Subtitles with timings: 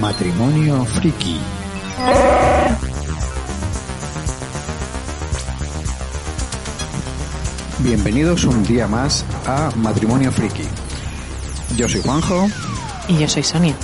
[0.00, 1.38] Matrimonio Friki.
[7.80, 10.64] Bienvenidos un día más a Matrimonio Friki.
[11.76, 12.48] Yo soy Juanjo.
[13.08, 13.74] Y yo soy Sonia.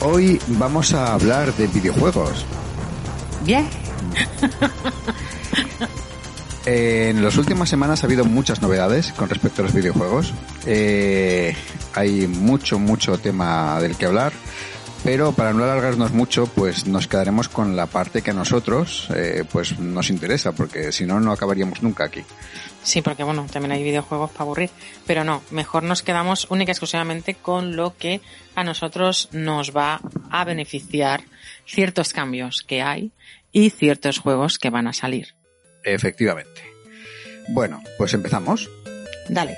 [0.00, 2.44] Hoy vamos a hablar de videojuegos.
[3.44, 3.68] Bien.
[6.70, 10.34] En las últimas semanas ha habido muchas novedades con respecto a los videojuegos.
[10.66, 11.56] Eh,
[11.94, 14.34] hay mucho, mucho tema del que hablar.
[15.08, 19.42] Pero para no alargarnos mucho, pues nos quedaremos con la parte que a nosotros eh,
[19.50, 22.22] pues nos interesa, porque si no, no acabaríamos nunca aquí.
[22.82, 24.68] Sí, porque bueno, también hay videojuegos para aburrir.
[25.06, 28.20] Pero no, mejor nos quedamos única y exclusivamente con lo que
[28.54, 31.22] a nosotros nos va a beneficiar
[31.66, 33.10] ciertos cambios que hay
[33.50, 35.34] y ciertos juegos que van a salir.
[35.84, 36.60] Efectivamente.
[37.48, 38.68] Bueno, pues empezamos.
[39.30, 39.56] Dale.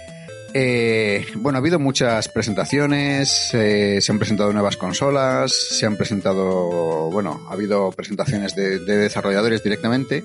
[0.53, 7.11] Eh, bueno, ha habido muchas presentaciones, eh, se han presentado nuevas consolas, se han presentado,
[7.11, 10.25] bueno, ha habido presentaciones de, de desarrolladores directamente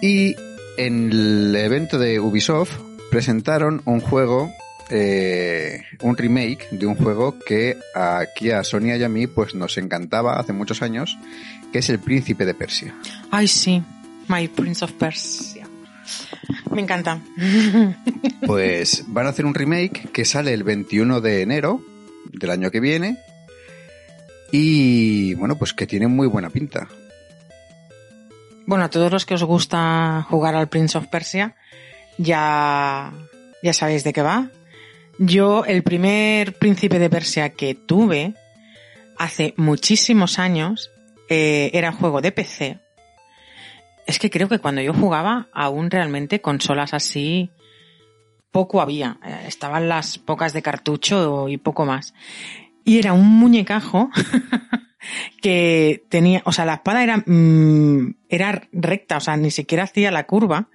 [0.00, 0.34] y
[0.76, 2.72] en el evento de Ubisoft
[3.10, 4.52] presentaron un juego,
[4.90, 9.78] eh, un remake de un juego que aquí a Sonia y a mí pues nos
[9.78, 11.16] encantaba hace muchos años,
[11.72, 12.94] que es El Príncipe de Persia.
[13.30, 13.80] Ay, sí.
[14.26, 15.53] My Prince of Persia.
[16.70, 17.20] Me encanta.
[18.46, 21.80] Pues van a hacer un remake que sale el 21 de enero
[22.30, 23.16] del año que viene
[24.52, 26.88] y bueno, pues que tiene muy buena pinta.
[28.66, 31.56] Bueno, a todos los que os gusta jugar al Prince of Persia,
[32.18, 33.12] ya,
[33.62, 34.50] ya sabéis de qué va.
[35.18, 38.34] Yo, el primer príncipe de Persia que tuve
[39.16, 40.90] hace muchísimos años,
[41.28, 42.83] eh, era juego de PC.
[44.06, 47.50] Es que creo que cuando yo jugaba, aún realmente consolas así,
[48.50, 49.18] poco había.
[49.24, 52.14] Eh, Estaban las pocas de cartucho y poco más.
[52.84, 54.10] Y era un muñecajo
[55.42, 60.10] que tenía, o sea, la espada era, mm, era recta, o sea, ni siquiera hacía
[60.10, 60.68] la curva.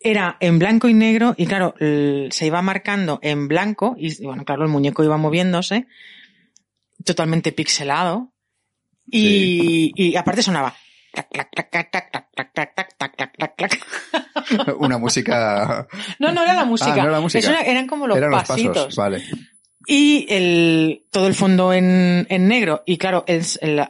[0.00, 4.62] Era en blanco y negro y claro, se iba marcando en blanco y bueno, claro,
[4.62, 5.88] el muñeco iba moviéndose,
[7.04, 8.32] totalmente pixelado
[9.04, 10.76] y, y aparte sonaba.
[14.78, 15.86] Una música.
[16.18, 16.96] No, no era la ah, música.
[16.96, 17.60] No era música.
[17.60, 18.96] Eran como los eran pasitos.
[18.96, 19.22] Vale.
[19.86, 22.82] Y el, todo el fondo en, en negro.
[22.84, 23.24] Y claro,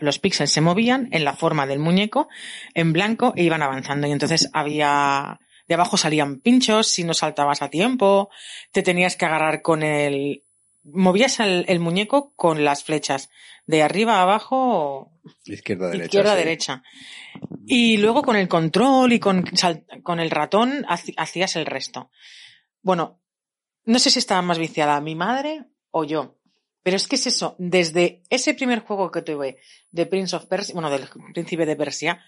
[0.00, 2.28] los píxeles se movían en la forma del muñeco,
[2.74, 4.06] en blanco, e iban avanzando.
[4.06, 8.30] Y entonces había, de abajo salían pinchos si no saltabas a tiempo,
[8.70, 10.44] te tenías que agarrar con el,
[10.92, 13.30] movías el, el muñeco con las flechas,
[13.66, 15.12] de arriba a abajo,
[15.44, 16.04] Izquierda, derecha.
[16.04, 16.38] izquierda a sí.
[16.38, 16.82] derecha.
[17.66, 19.44] Y luego con el control y con,
[20.02, 22.10] con el ratón hacías el resto.
[22.82, 23.20] Bueno,
[23.84, 26.36] no sé si estaba más viciada mi madre o yo.
[26.82, 29.58] Pero es que es eso, desde ese primer juego que tuve
[29.90, 32.24] de Prince of Persia, bueno, del Príncipe de Persia,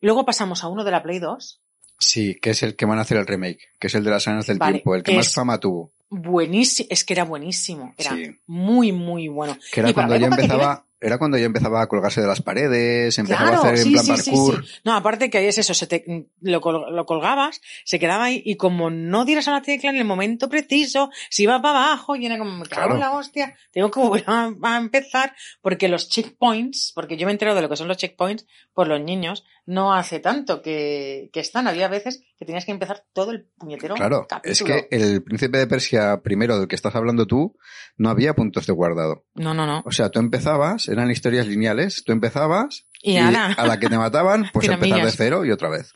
[0.00, 1.62] luego pasamos a uno de la Play 2,
[1.98, 4.26] Sí, que es el que van a hacer el remake, que es el de las
[4.28, 5.92] arenas del Vale, tiempo, el que más fama tuvo.
[6.10, 8.30] buenísimo, es que era buenísimo, era Sí.
[8.46, 9.56] muy, muy bueno.
[9.72, 13.18] Que era Y cuando ya empezaba, era cuando ya empezaba a colgarse de las paredes,
[13.18, 14.64] empezaba Claro, a hacer en sí, plan sí, sí, parkour.
[14.64, 14.72] sí.
[14.84, 18.56] No, aparte que es eso, se te, lo, col- lo colgabas, se quedaba ahí y
[18.56, 22.24] como no dieras a la tecla en el momento preciso, se iba para abajo y
[22.26, 26.08] era como, me cago en la hostia, tengo que volver a, a empezar porque los
[26.08, 29.92] checkpoints, porque yo me entero de lo que son los checkpoints por los niños, no
[29.92, 31.66] hace tanto que, que están.
[31.66, 34.52] Había veces que tenías que empezar todo el puñetero Claro, capítulo.
[34.52, 37.56] es que el príncipe de Persia primero del que estás hablando tú,
[37.96, 39.26] no había puntos de guardado.
[39.34, 39.82] No, no, no.
[39.84, 44.46] O sea, tú empezabas, eran historias lineales, tú empezabas Y, a la que te mataban,
[44.52, 45.92] pues empezar de cero y otra vez.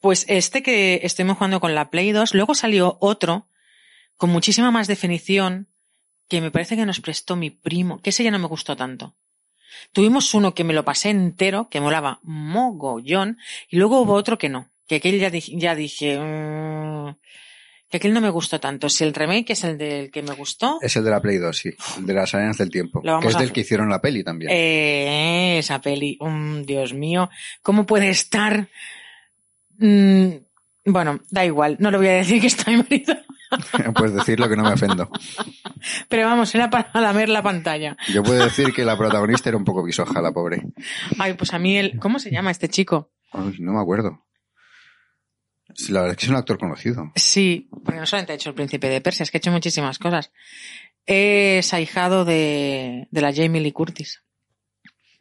[0.00, 3.48] Pues este que estuvimos jugando con la Play 2, luego salió otro
[4.16, 5.68] con muchísima más definición
[6.28, 9.16] que me parece que nos prestó mi primo, que ese ya no me gustó tanto.
[9.92, 13.38] Tuvimos uno que me lo pasé entero, que molaba mogollón,
[13.70, 17.16] y luego hubo otro que no, que aquel ya, dije- ya dije, mm,
[17.90, 18.88] que aquel no me gustó tanto.
[18.90, 21.56] Si el remake es el del que me gustó, Es el de la Play 2,
[21.56, 24.22] sí, el de las arenas del tiempo, que es a del que hicieron la peli
[24.22, 24.50] también.
[24.52, 27.30] Eh, esa peli, mm, Dios mío,
[27.62, 28.68] ¿cómo puede estar?
[29.78, 30.28] Mm,
[30.86, 33.14] bueno, da igual, no le voy a decir que está mi marido,
[33.94, 35.10] Puedes decirlo que no me ofendo.
[36.08, 37.96] pero vamos, era para lamer la pantalla.
[38.12, 40.62] Yo puedo decir que la protagonista era un poco bisoja, la pobre.
[41.18, 43.12] Ay, pues a mí el, ¿cómo se llama este chico?
[43.32, 44.24] Ay, no me acuerdo.
[45.90, 47.12] La verdad es que es un actor conocido.
[47.14, 49.98] Sí, porque no solamente ha hecho el príncipe de Persia, es que ha hecho muchísimas
[49.98, 50.32] cosas.
[51.06, 54.22] Es ahijado de, de la Jamie Lee Curtis.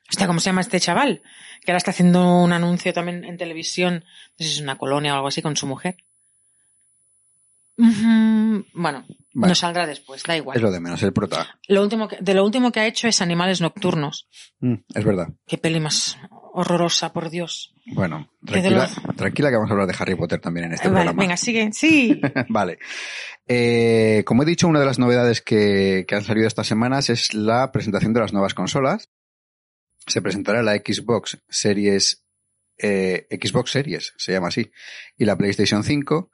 [0.10, 1.22] Hostia, ¿cómo se llama este chaval?
[1.64, 5.14] Que ahora está haciendo un anuncio también en televisión, no sé si es una colonia
[5.14, 5.98] o algo así, con su mujer.
[7.78, 9.06] Bueno, Bueno.
[9.34, 10.58] No saldrá después, da igual.
[10.58, 11.60] Es lo de menos, el prota.
[11.68, 14.28] Lo último que- de lo último que ha hecho es Animales Nocturnos.
[14.62, 15.28] Mm, es verdad.
[15.46, 16.18] Qué peli más
[16.54, 17.76] horrorosa, por Dios.
[17.94, 21.22] Bueno, tranquila, tranquila que vamos a hablar de Harry Potter también en este vale, programa.
[21.22, 21.70] venga, sigue.
[21.72, 22.20] Sí.
[22.50, 22.80] vale.
[23.48, 27.34] Eh, como he dicho, una de las novedades que, que han salido estas semanas es
[27.36, 29.10] la presentación de las nuevas consolas.
[30.08, 32.26] Se presentará la Xbox Series,
[32.80, 34.72] eh, Xbox Series, se llama así,
[35.18, 36.32] y la PlayStation 5.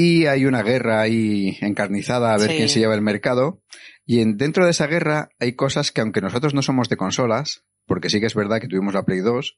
[0.00, 2.56] Y hay una guerra ahí encarnizada a ver Sí.
[2.56, 3.60] quién se lleva el mercado.
[4.06, 7.64] Y en, dentro de esa guerra hay cosas que aunque nosotros no somos de consolas,
[7.84, 9.56] porque sí que es verdad que tuvimos la Play 2,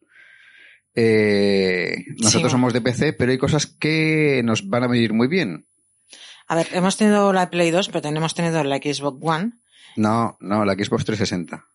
[0.95, 2.55] eh, nosotros Sí.
[2.55, 5.67] somos de PC, pero hay cosas que nos van a venir muy bien.
[6.49, 9.53] A ver, hemos tenido la Play 2, pero también hemos tenido la Xbox One.
[9.97, 11.67] No, no, la Xbox 360.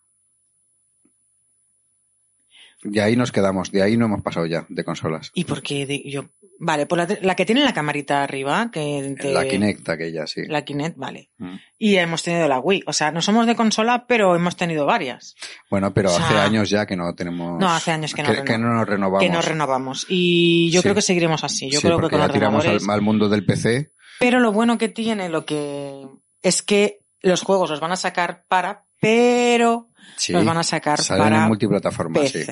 [2.83, 5.31] De ahí nos quedamos, de ahí no hemos pasado ya, de consolas.
[5.33, 6.25] Y porque di- yo.
[6.57, 10.43] Vale, pues la, la que tiene la camarita arriba, que te- La Kinect aquella, sí.
[10.47, 11.29] La Kinect, vale.
[11.37, 11.55] Mm.
[11.77, 12.83] Y hemos tenido la Wii.
[12.87, 15.35] O sea, no somos de consola, pero hemos tenido varias.
[15.69, 17.59] Bueno, pero O sea, hace años ya que no tenemos...
[17.59, 19.21] No, hace años que no que, no nos renovamos.
[19.21, 20.05] Que nos renovamos.
[20.07, 20.83] Y yo Sí.
[20.83, 21.69] creo que seguiremos así.
[21.69, 23.91] Yo Sí, creo que con ya los tiramos al, mundo del PC.
[24.19, 26.07] Pero lo bueno que tiene, lo que
[26.41, 31.01] es que los juegos los van a sacar para, pero Sí, los van a sacar
[31.01, 32.45] salen para en multiplataforma, sí.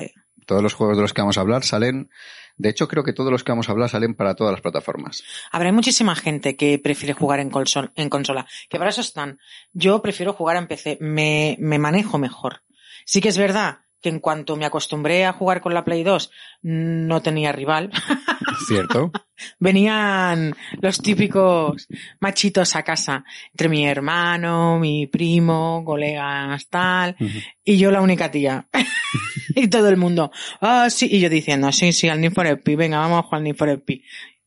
[0.44, 2.10] Todos los juegos de los que vamos a hablar salen...
[2.56, 5.22] De hecho, creo que todos los que vamos a hablar salen para todas las plataformas.
[5.50, 9.38] Habrá muchísima gente que prefiere jugar en, consol- en consola, que para eso están.
[9.72, 12.62] Yo prefiero jugar en PC, me, me manejo mejor.
[13.04, 16.30] Sí que es verdad que en cuanto me acostumbré a jugar con la Play 2,
[16.60, 17.90] no tenía rival.
[18.68, 19.10] ¿Cierto?
[19.58, 21.88] Venían los típicos
[22.20, 27.16] machitos a casa, entre mi hermano, mi primo, colegas, tal,
[27.64, 28.68] y yo la única tía.
[29.56, 30.30] y todo el mundo,
[30.60, 33.38] ah, sí, y yo diciendo, sí, sí, al Need for Speed, venga, vamos a jugar
[33.38, 34.02] al Need for Speed.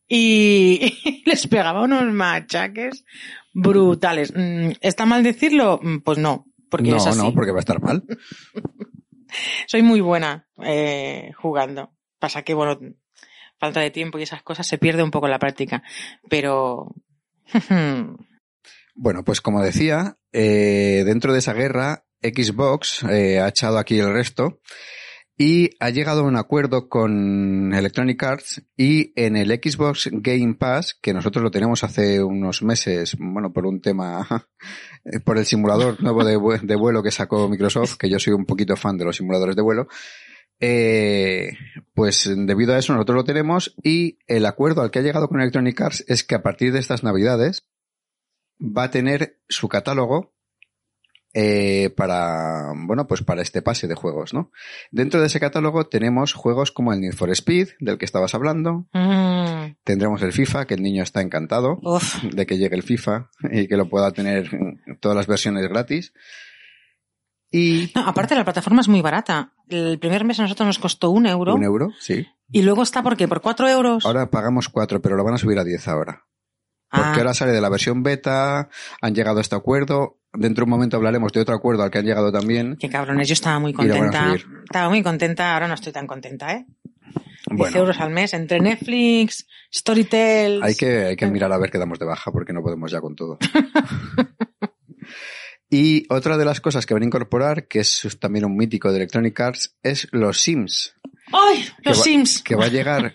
[0.08, 3.06] Y les pegaba unos machaques
[3.56, 4.32] brutales.
[4.36, 5.80] Mm, ¿Está mal decirlo?
[5.82, 7.18] Mm, Pues no, porque no, es así.
[7.18, 8.04] no, porque va a estar mal.
[9.68, 11.92] Soy muy buena eh, jugando.
[12.20, 12.80] Pasa que, bueno,
[13.60, 15.84] falta de tiempo y esas cosas se pierde un poco la práctica.
[16.30, 16.94] Pero...
[19.00, 24.12] Bueno, pues como decía, eh, dentro de esa guerra, Xbox eh, ha echado aquí el
[24.12, 24.60] resto
[25.38, 30.98] y ha llegado a un acuerdo con Electronic Arts y en el Xbox Game Pass,
[31.00, 34.28] que nosotros lo tenemos hace unos meses, bueno, por un tema,
[35.24, 38.76] por el simulador nuevo de, de vuelo que sacó Microsoft, que yo soy un poquito
[38.76, 39.88] fan de los simuladores de vuelo,
[40.60, 41.52] eh,
[41.94, 45.40] pues debido a eso nosotros lo tenemos y el acuerdo al que ha llegado con
[45.40, 47.68] Electronic Arts es que a partir de estas navidades
[48.60, 50.34] va a tener su catálogo
[51.40, 54.52] eh, para, bueno, pues para este pase de juegos, ¿no?
[54.90, 58.88] Dentro de ese catálogo tenemos juegos como el Need for Speed, del que estabas hablando,
[58.94, 62.24] Mm, tendremos el FIFA, que el niño está encantado uf.
[62.24, 66.12] de que llegue el FIFA y que lo pueda tener en todas las versiones gratis.
[67.52, 69.54] Y No, aparte la plataforma es muy barata.
[69.70, 71.54] El primer mes a nosotros nos costó un euro.
[71.56, 72.26] un euro, sí.
[72.50, 73.28] Y luego está, ¿por qué?
[73.28, 74.06] ¿Por cuatro euros?
[74.06, 76.24] Ahora pagamos cuatro, pero lo van a subir a 10 ahora.
[76.90, 78.70] Porque Ah, ahora sale de la versión beta,
[79.02, 80.20] han llegado a este acuerdo.
[80.34, 82.78] Dentro de un momento hablaremos de otro acuerdo al que han llegado también.
[82.80, 84.36] qué cabrones, yo estaba muy contenta.
[84.64, 86.66] Estaba muy contenta, ahora no estoy tan contenta, ¿eh?
[87.50, 90.62] 10 Bueno, euros al mes entre Netflix, Storytel.
[90.64, 93.00] hay que, hay que mirar a ver qué damos de baja porque no podemos ya
[93.00, 93.38] con todo.
[95.70, 98.98] y otra de las cosas que van a incorporar, que es también un mítico de
[98.98, 100.94] Electronic Arts, es los Sims.
[101.34, 101.66] ¡Ay!
[101.84, 102.42] Los Sims.
[102.44, 103.12] Que va a llegar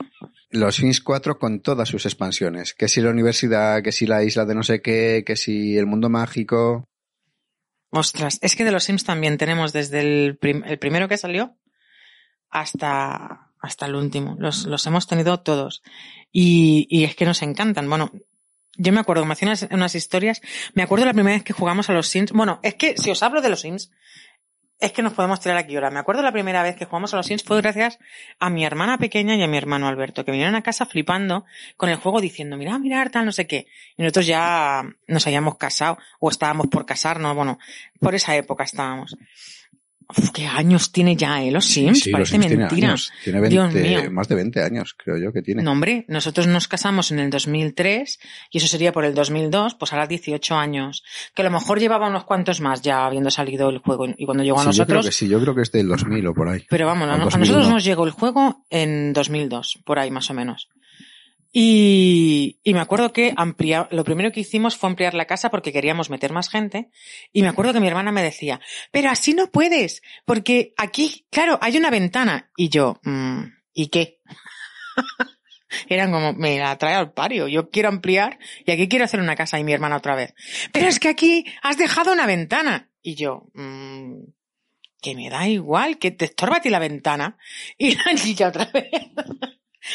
[0.53, 2.75] los Sims 4 con todas sus expansiones.
[2.75, 5.87] Que si la universidad, que si la isla de no sé qué, que si el
[5.87, 6.85] mundo mágico.
[7.91, 11.57] Ostras, es que de los Sims también tenemos desde el, prim- el primero que salió
[12.51, 14.37] hasta, hasta el último.
[14.39, 15.83] Los, los hemos tenido todos.
[16.31, 17.89] Y, y es que nos encantan.
[17.89, 18.11] Bueno,
[18.77, 20.41] yo me acuerdo, me hacía unas, unas historias.
[20.75, 22.33] Me acuerdo la primera vez que jugamos a los Sims.
[22.33, 23.91] Bueno, es que si os hablo de los Sims,
[24.83, 25.91] es que nos podemos tirar aquí ahora.
[25.91, 28.01] Me acuerdo la primera vez que jugamos a los Sims fue gracias
[28.41, 31.45] a mi hermana pequeña y a mi hermano Alberto, que vinieron a casa flipando
[31.77, 33.69] con el juego diciendo, mira, mirar, tal, no sé qué.
[33.97, 37.61] Y nosotros ya nos habíamos casado o estábamos por casarnos, bueno,
[38.01, 39.17] por esa época estábamos.
[40.17, 41.51] Uf, ¿Qué años tiene ya, eh?
[41.51, 42.89] Los Sims, Sí, los parece Sims tiene mentira.
[42.89, 43.13] años.
[43.25, 44.11] Tiene Dios 20, mío.
[44.13, 45.63] más de 20 años, creo yo que tiene.
[45.63, 48.19] No, hombre, nosotros nos casamos en el 2003
[48.51, 51.03] y eso sería por el 2002, pues ahora 18 años.
[51.35, 54.45] Que a lo mejor llevaba unos cuantos más ya habiendo salido el juego y cuando
[54.45, 55.07] llegó a Sí, yo creo nosotros.
[55.07, 56.65] que sí, yo creo que es del 2000 o por ahí.
[56.69, 57.39] Pero vamos, a, a 2001.
[57.39, 60.69] nosotros nos llegó el juego en 2002, por ahí más o menos.
[61.55, 65.73] Y, y me acuerdo que ampliar, lo primero que hicimos fue ampliar la casa porque
[65.73, 66.91] queríamos meter más gente.
[67.33, 71.59] Y me acuerdo que mi hermana me decía, pero así no puedes, porque aquí, claro,
[71.61, 72.51] hay una ventana.
[72.57, 73.43] Y yo, mm,
[73.75, 74.21] ¿y qué?
[75.89, 79.37] Eran como, me la trae al pario, yo quiero ampliar y aquí quiero hacer una
[79.37, 80.35] casa y mi hermana otra vez.
[80.73, 82.91] Pero es que aquí has dejado una ventana.
[83.03, 84.23] Y yo, mmm,
[85.03, 87.37] que me da igual, que te estorba a ti la ventana.
[87.79, 88.91] Y la niña otra vez.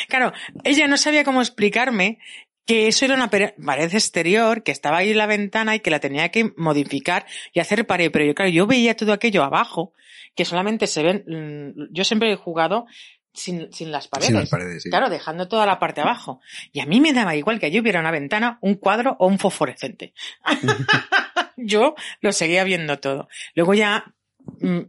[0.07, 2.19] Claro, ella no sabía cómo explicarme
[2.67, 6.01] que eso era una pared exterior, que estaba ahí en la ventana y que la
[6.01, 8.11] tenía que modificar y hacer pared.
[8.11, 9.93] Pero yo, claro, yo veía todo aquello abajo,
[10.35, 12.85] que solamente se ven, mm, yo siempre he jugado
[13.33, 14.27] sin, sin las paredes.
[14.27, 14.89] Sin las paredes, sí.
[14.89, 16.41] Claro, dejando toda la parte abajo.
[16.73, 19.39] Y a mí me daba igual que allí hubiera una ventana, un cuadro o un
[19.39, 20.13] fosforescente.
[21.55, 23.29] yo lo seguía viendo todo.
[23.55, 24.13] Luego ya,
[24.59, 24.81] mm,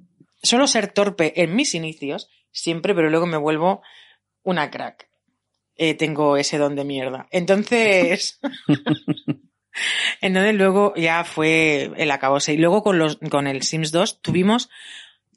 [0.42, 3.82] suelo ser torpe en mis inicios, siempre, pero luego me vuelvo
[4.50, 5.08] una crack.
[5.76, 7.26] Eh, tengo ese don de mierda.
[7.30, 8.40] Entonces,
[10.20, 12.52] entonces luego ya fue el acabose.
[12.54, 14.68] Y luego con los, con el Sims 2 tuvimos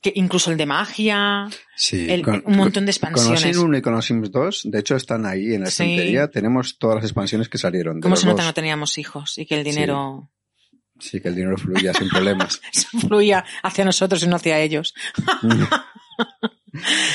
[0.01, 3.41] que incluso el de magia, Sí, el- con- un montón de Con los expansiones.
[3.43, 5.83] Sims 1 y con los Sims 2, de hecho están ahí en la Sí.
[5.83, 7.97] estantería, tenemos todas las expansiones que salieron.
[7.97, 8.47] de ¿Cómo se nota que dos.
[8.49, 10.31] no teníamos hijos y que el dinero
[10.99, 12.61] Sí, que el dinero fluía sin problemas.
[13.07, 14.95] fluía hacia nosotros y no hacia ellos?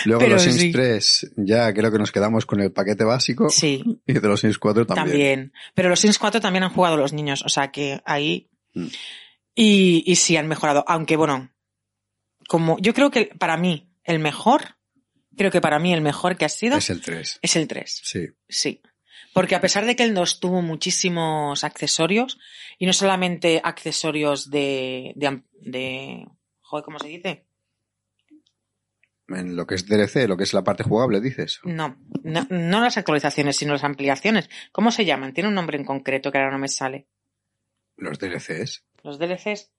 [0.04, 0.72] Luego Pero los Sims sí.
[0.72, 3.48] 3, ya creo que nos quedamos con el paquete básico.
[3.50, 5.06] Sí, Y de los Sims 4 también.
[5.06, 5.52] también.
[5.75, 8.48] Pero los Sims 4 también han jugado los niños, o sea que ahí.
[8.75, 8.86] Mm.
[9.54, 10.84] Y, y sí han mejorado.
[10.86, 11.50] Aunque bueno,
[12.48, 14.76] como yo creo que para mí el mejor,
[15.36, 17.38] creo que para mí el mejor que ha sido Es el 3.
[17.42, 18.00] es el 3.
[18.04, 18.26] Sí.
[18.48, 18.82] Sí.
[19.32, 22.38] Porque a pesar de que el 2 tuvo muchísimos accesorios,
[22.78, 26.26] y no solamente accesorios de, de, de
[26.60, 27.45] joder, ¿cómo se dice?
[29.28, 31.61] En lo que es DLC, lo que es la parte jugable, dices.
[31.64, 34.49] No, no, no las actualizaciones, sino las ampliaciones.
[34.71, 35.33] ¿Cómo se llaman?
[35.33, 37.06] Tiene un nombre en concreto que ahora no me sale.
[37.97, 38.85] Los DLCs.
[39.02, 39.73] Los DLCs.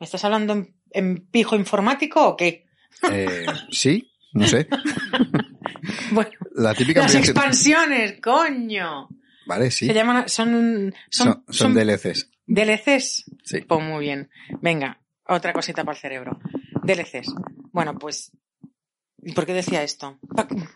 [0.00, 2.66] ¿Me estás hablando en, en pijo informático o qué?
[3.10, 4.68] Eh, sí, no sé.
[6.12, 9.08] Bueno, La típica las expansiones, coño.
[9.46, 9.86] Vale, sí.
[9.86, 12.30] Se llaman, son, son, Son, son DLCs.
[12.46, 13.24] DLCs.
[13.42, 13.60] Sí.
[13.62, 14.30] Pues muy bien.
[14.62, 16.38] Venga, otra cosita para el cerebro.
[16.82, 17.34] DLCs.
[17.72, 18.43] Bueno, pues, ¿y
[19.34, 20.18] por qué decía esto?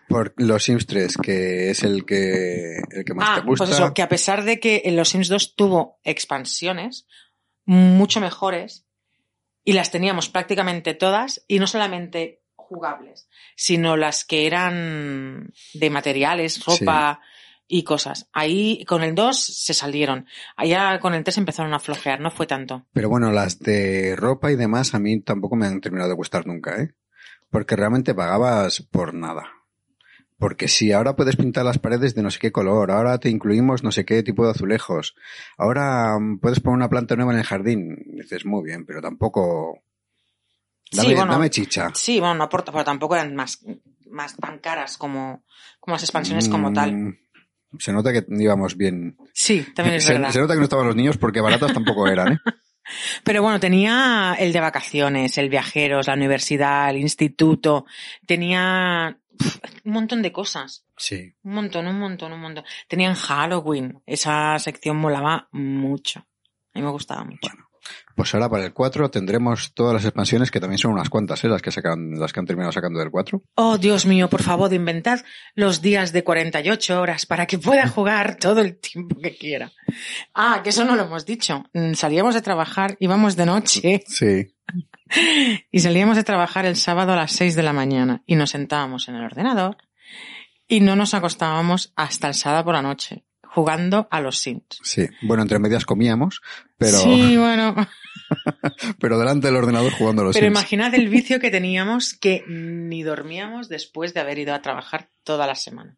[0.09, 3.65] Por los Sims 3, que es el que, el que más Ah, te gusta.
[3.65, 7.07] pues eso, que a pesar de que en los Sims 2 tuvo expansiones
[7.65, 8.87] mucho mejores
[9.65, 16.65] y las teníamos prácticamente todas y no solamente jugables, sino las que eran de materiales,
[16.65, 17.21] ropa
[17.67, 18.29] y cosas.
[18.33, 20.27] Ahí con el 2 se salieron.
[20.57, 22.87] Allá con el 3 empezaron a flojear, no fue tanto.
[22.95, 26.47] Pero bueno, las de ropa y demás a mí tampoco me han terminado de gustar
[26.47, 26.95] nunca, ¿eh?
[27.51, 29.45] Porque realmente pagabas por nada.
[30.39, 33.83] Porque si ahora puedes pintar las paredes de no sé qué color, ahora te incluimos
[33.83, 35.17] no sé qué tipo de azulejos,
[35.57, 39.81] ahora mm, puedes poner una planta nueva en el jardín, dices muy bien, pero tampoco...
[40.93, 41.91] Dame, Sí, bueno, dame chicha.
[41.95, 43.65] Sí, bueno, no aporta, pero tampoco eran más,
[44.11, 45.45] más tan caras como,
[45.81, 46.95] como las expansiones como tal.
[46.95, 47.19] Mm,
[47.79, 49.17] Se nota que íbamos bien.
[49.35, 50.31] Sí, también es se, verdad.
[50.31, 52.39] se nota que no estaban los niños porque baratas tampoco eran, ¿eh?
[53.25, 57.87] Pero bueno, tenía el de vacaciones, el viajeros, la universidad, el instituto,
[58.27, 59.19] tenía
[59.85, 60.85] un montón de cosas.
[60.97, 61.35] Sí.
[61.43, 62.65] Un montón, un montón, un montón.
[62.89, 64.03] Tenían Halloween.
[64.07, 66.21] Esa sección molaba mucho.
[66.21, 67.51] A mí me gustaba mucho.
[68.15, 71.49] Pues ahora para el 4 tendremos todas las expansiones, que también son unas cuantas, ¿eh?
[71.49, 73.43] Las que sacan, las que han terminado sacando del 4.
[73.55, 75.21] Oh, Dios mío, por favor, inventad
[75.55, 79.71] los días de 48 horas para que pueda jugar todo el tiempo que quiera.
[80.35, 81.65] Ah, que eso no lo hemos dicho.
[81.73, 84.55] Mm, Salíamos de trabajar, íbamos de noche Sí.
[85.71, 89.09] y salíamos de trabajar el sábado a las 6 de la mañana y nos sentábamos
[89.09, 89.77] en el ordenador
[90.67, 93.25] y no nos acostábamos hasta el sábado por la noche
[93.59, 94.79] jugando a los Sims.
[94.83, 95.07] Sí.
[95.23, 96.41] Bueno, entre medias comíamos,
[96.77, 97.75] pero, Sí, bueno.
[99.01, 100.59] pero delante del ordenador jugando a los Pero Sims.
[100.59, 105.47] imaginad el vicio que teníamos que ni dormíamos después de haber ido a trabajar toda
[105.47, 105.97] la semana.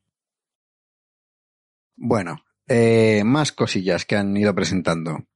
[1.97, 5.27] Bueno, eh, más cosillas que han ido presentando.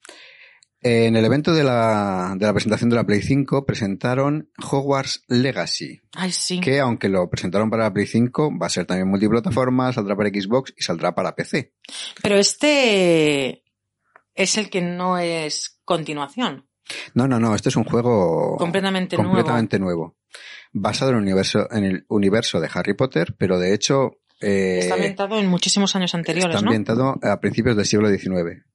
[0.86, 6.02] En el evento de la, de la presentación de la Play 5 presentaron Hogwarts Legacy,
[6.12, 6.60] Ay, sí.
[6.60, 10.28] que aunque lo presentaron para la Play 5, va a ser también multiplataforma, saldrá para
[10.28, 11.72] Xbox y saldrá para PC.
[12.22, 13.64] Pero este
[14.34, 16.68] es el que no es continuación.
[17.14, 20.18] No, no, no, este es un juego Completamente, completamente nuevo.
[20.74, 24.96] Basado en el universo, en el universo de Harry Potter, pero de hecho eh, Está
[24.96, 26.68] ambientado en muchísimos años anteriores, está ¿no?
[26.68, 28.66] ambientado a principios del siglo XIX.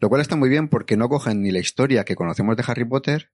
[0.00, 2.84] Lo cual está muy bien porque no cogen ni la historia que conocemos de Harry
[2.84, 3.30] Potter,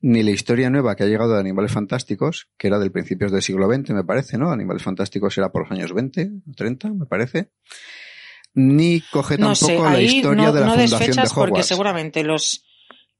[0.00, 3.42] ni la historia nueva que ha llegado de Animales Fantásticos, que era del principios del
[3.42, 4.50] siglo XX, me parece, ¿no?
[4.50, 7.50] Animales Fantásticos era por los años 20, 30, me parece.
[8.54, 11.50] Ni coge No tampoco sé, la historia no, de la no fundación de desfechas porque
[11.52, 11.68] Hogwarts.
[11.68, 12.64] seguramente los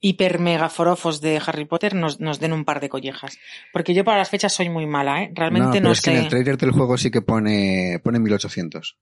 [0.01, 3.37] hiper mega forofos de Harry Potter nos, nos den un par de collejas.
[3.73, 5.29] Porque yo para las fechas soy muy mala, ¿eh?
[5.29, 6.17] No, Realmente pero no, es que sé.
[6.17, 8.97] en el trailer del juego sí que pone, pone 1800.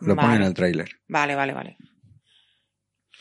[0.00, 0.26] Lo Vale.
[0.26, 0.90] pone en el tráiler.
[1.08, 1.76] Vale, vale, vale.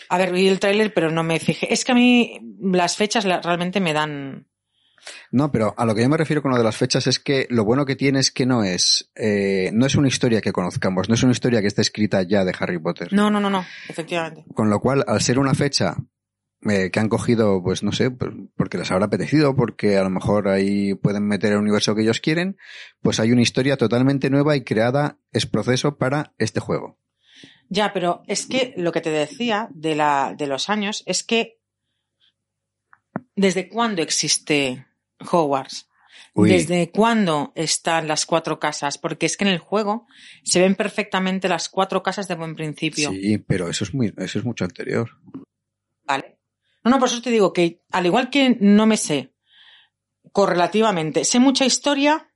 [0.09, 1.71] A ver, vi el tráiler, pero no me fijé.
[1.71, 4.47] Es que a mí las fechas realmente me dan...
[5.31, 7.47] No, pero a lo que yo me refiero con lo de las fechas es que
[7.49, 11.07] lo bueno que tiene es que no es, eh, no es una historia que conozcamos,
[11.07, 13.13] no es una historia que esté escrita ya de Harry Potter.
[13.13, 14.43] No, no, no, no, efectivamente.
[14.53, 15.95] Con lo cual, al ser una fecha
[16.69, 20.49] eh, que han cogido, pues no sé, porque les habrá apetecido, porque a lo mejor
[20.49, 22.57] ahí pueden meter el universo que ellos quieren,
[23.01, 26.97] pues hay una historia totalmente nueva y creada es proceso para este juego.
[27.69, 31.59] Ya, pero es que lo que te decía de, la, de los años es que
[33.35, 34.87] ¿desde cuándo existe
[35.31, 35.87] Hogwarts?
[36.33, 38.97] Uy, ¿Desde cuándo están las cuatro casas?
[38.97, 40.07] Porque es que en el juego
[40.43, 43.11] se ven perfectamente las cuatro casas de buen principio.
[43.11, 45.09] sí, pero eso es muy, eso es mucho anterior.
[46.03, 46.39] ¿Vale?
[46.83, 49.33] No, no, por eso te digo que al igual que no me sé
[50.31, 52.31] correlativamente, sé mucha historia,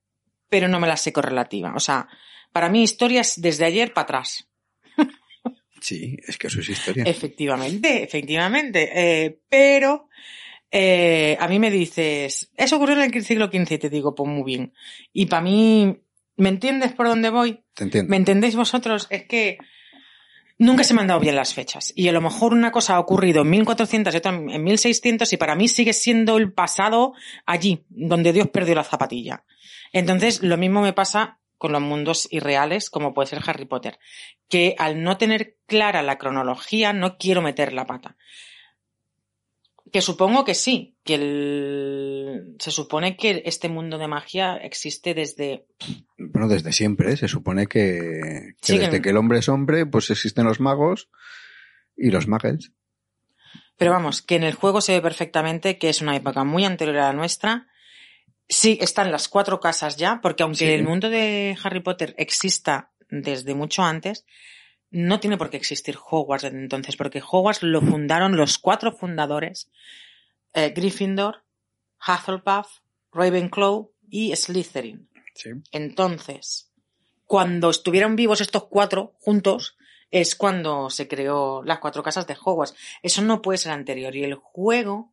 [0.50, 1.74] pero no me la sé correlativa.
[1.76, 2.08] O sea,
[2.52, 4.50] para mí historia es desde ayer para atrás.
[5.84, 7.04] Sí, es que eso es historia.
[7.06, 8.90] Efectivamente, efectivamente.
[8.96, 10.08] Eh, pero
[10.72, 14.30] eh, a mí me dices, eso ocurrió en el siglo XV y te digo, pues
[14.30, 14.74] muy bien.
[15.12, 16.00] Y para mí,
[16.38, 17.66] ¿me entiendes por dónde voy?
[17.74, 18.10] Te entiendo.
[18.10, 19.08] ¿Me entendéis vosotros?
[19.10, 19.58] Es que
[20.58, 21.92] nunca se me han dado bien las fechas.
[21.98, 25.36] Y a lo mejor una cosa ha ocurrido en 1400 y otra en 1600 y
[25.36, 27.12] para mí sigue siendo el pasado
[27.46, 29.44] allí, donde Dios perdió la zapatilla.
[29.92, 33.98] Entonces, lo mismo me pasa con los mundos irreales, como puede ser Harry Potter,
[34.50, 38.18] que al no tener clara la cronología no quiero meter la pata.
[39.90, 42.56] Que supongo que sí, que el...
[42.60, 45.66] se supone que este mundo de magia existe desde
[46.18, 47.16] Bueno, desde siempre, ¿eh?
[47.16, 50.60] se supone que, que Sí, que- desde que el hombre es hombre, pues existen los
[50.60, 51.08] magos
[51.96, 52.74] y los muggles.
[53.78, 56.98] Pero vamos, que en el juego se ve perfectamente que es una época muy anterior
[56.98, 57.68] a la nuestra.
[58.48, 60.72] Sí, están las cuatro casas ya, porque aunque Sí.
[60.72, 64.26] el mundo de Harry Potter exista desde mucho antes,
[64.92, 69.72] no tiene por qué existir Hogwarts desde entonces, porque Hogwarts lo fundaron los cuatro fundadores,
[70.54, 71.44] eh, Gryffindor,
[72.06, 72.80] Hufflepuff,
[73.12, 75.10] Ravenclaw y Slytherin.
[75.34, 75.50] Sí.
[75.72, 76.72] Entonces,
[77.26, 79.78] cuando estuvieron vivos estos cuatro juntos,
[80.12, 82.76] es cuando se creó las cuatro casas de Hogwarts.
[83.02, 84.16] Eso no puede ser anterior.
[84.16, 85.12] Y el juego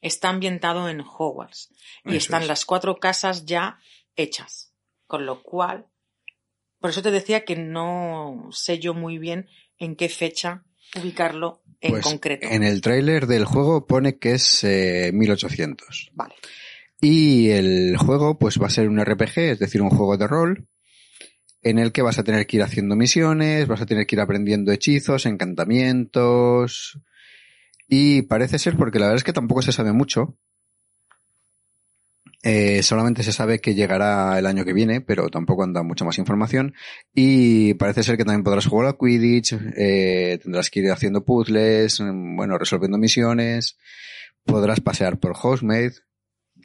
[0.00, 1.70] está ambientado en Hogwarts.
[2.04, 2.48] Y Eso están es.
[2.48, 3.78] las cuatro casas ya
[4.16, 4.72] hechas.
[5.06, 5.86] Con lo cual,
[6.78, 10.64] por eso te decía que no sé yo muy bien en qué fecha
[10.96, 12.46] ubicarlo en Pues, concreto.
[12.48, 16.10] En el tráiler del juego pone que es eh, 1800.
[16.14, 16.34] Vale.
[17.00, 20.68] Y el juego pues va a ser un RPG, es decir, un juego de rol,
[21.62, 24.20] en el que vas a tener que ir haciendo misiones, vas a tener que ir
[24.20, 26.98] aprendiendo hechizos, encantamientos.
[27.92, 30.36] Y parece ser, porque la verdad es que tampoco se sabe mucho.
[32.42, 36.16] Eh, solamente se sabe que llegará el año que viene, pero tampoco anda mucha más
[36.18, 36.72] información.
[37.12, 42.00] Y parece ser que también podrás jugar a Quidditch, eh, tendrás que ir haciendo puzzles,
[42.00, 43.76] mm, bueno, resolviendo misiones,
[44.44, 45.94] podrás pasear por Hogsmeade,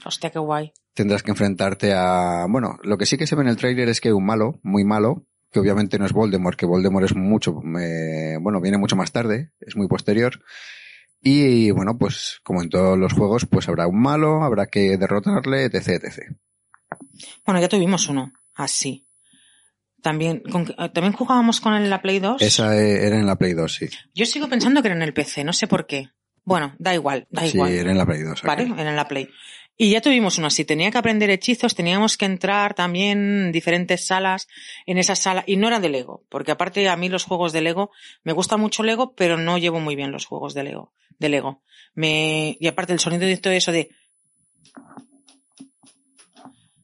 [0.06, 0.74] Hostia, qué guay.
[0.94, 2.46] tendrás que enfrentarte a...
[2.48, 4.60] Bueno, lo que sí que se ve en el tráiler es que hay un malo,
[4.62, 8.96] muy malo, que obviamente no es Voldemort, que Voldemort es mucho, eh, bueno, viene mucho
[8.96, 10.40] más tarde, es muy posterior.
[11.28, 15.64] Y bueno, pues como en todos los juegos, pues habrá un malo, habrá que derrotarle,
[15.66, 16.38] etc, etc.
[17.44, 19.08] Bueno, ya tuvimos uno así.
[20.04, 22.44] También, con- eh, también jugábamos con el- la Play 2.
[22.44, 23.88] Esa eh, era en la Play 2, sí.
[24.14, 26.10] Yo sigo pensando que era en el PC, no sé por qué.
[26.44, 27.72] Bueno, da igual, da Sí, igual.
[27.72, 28.44] era en la Play 2.
[28.44, 29.28] Vale, era en la Play.
[29.78, 34.08] Y ya tuvimos uno así, tenía que aprender hechizos, teníamos que entrar también en diferentes
[34.08, 34.48] salas,
[34.86, 37.62] en esa sala, y no era de Lego, porque aparte a mí los juegos de
[37.62, 37.92] Lego,
[38.24, 41.62] me gusta mucho Lego, pero no llevo muy bien los juegos de Lego, de Lego.
[41.94, 43.90] Me, y aparte el sonido de todo eso de,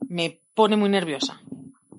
[0.10, 1.42] me pone muy nerviosa.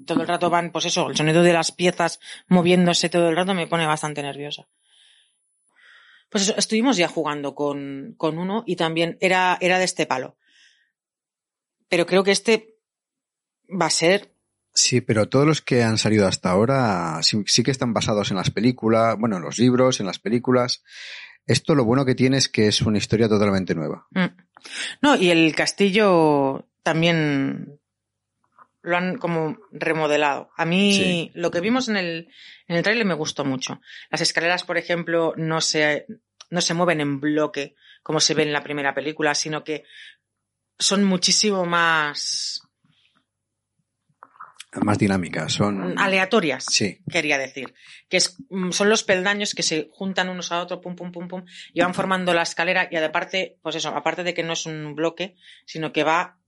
[0.04, 3.54] Todo el rato van, pues eso, el sonido de las piezas moviéndose todo el rato
[3.54, 4.68] me pone bastante nerviosa.
[6.28, 10.36] Pues eso, estuvimos ya jugando con, con uno y también era, era de este palo.
[11.92, 12.78] Pero creo que este
[13.68, 14.32] va a ser,
[14.74, 18.38] Sí, pero todos los que han salido hasta ahora sí, sí que están basados en
[18.38, 20.82] las películas, bueno, en los libros, en las películas.
[21.44, 24.06] Esto lo bueno que tiene es que es una historia totalmente nueva.
[24.12, 24.24] Mm.
[25.02, 27.78] No, y el castillo también
[28.80, 30.48] lo han como remodelado.
[30.56, 31.30] A mí Sí.
[31.34, 32.28] lo que vimos en el,
[32.66, 33.82] en el tráiler me gustó mucho.
[34.10, 36.06] Las escaleras, por ejemplo, no se,
[36.48, 39.84] no se mueven en bloque como se ve en la primera película, sino que
[40.82, 42.60] son muchísimo más
[44.82, 45.98] Más dinámicas, son...
[45.98, 46.64] aleatorias.
[46.66, 47.74] Sí, quería decir.
[48.08, 51.28] Que es, mm, son los peldaños que se juntan unos a otros, pum, pum, pum,
[51.28, 54.64] pum, y van formando la escalera, y aparte, pues eso, aparte de que no es
[54.66, 56.38] un bloque, sino que va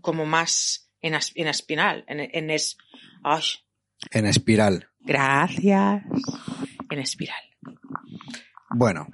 [0.00, 2.76] como más en, as- en espiral, en, en es,
[3.24, 3.42] ay,
[4.12, 4.88] en espiral.
[5.00, 6.02] Gracias.
[6.90, 7.42] En espiral.
[8.70, 9.08] Bueno,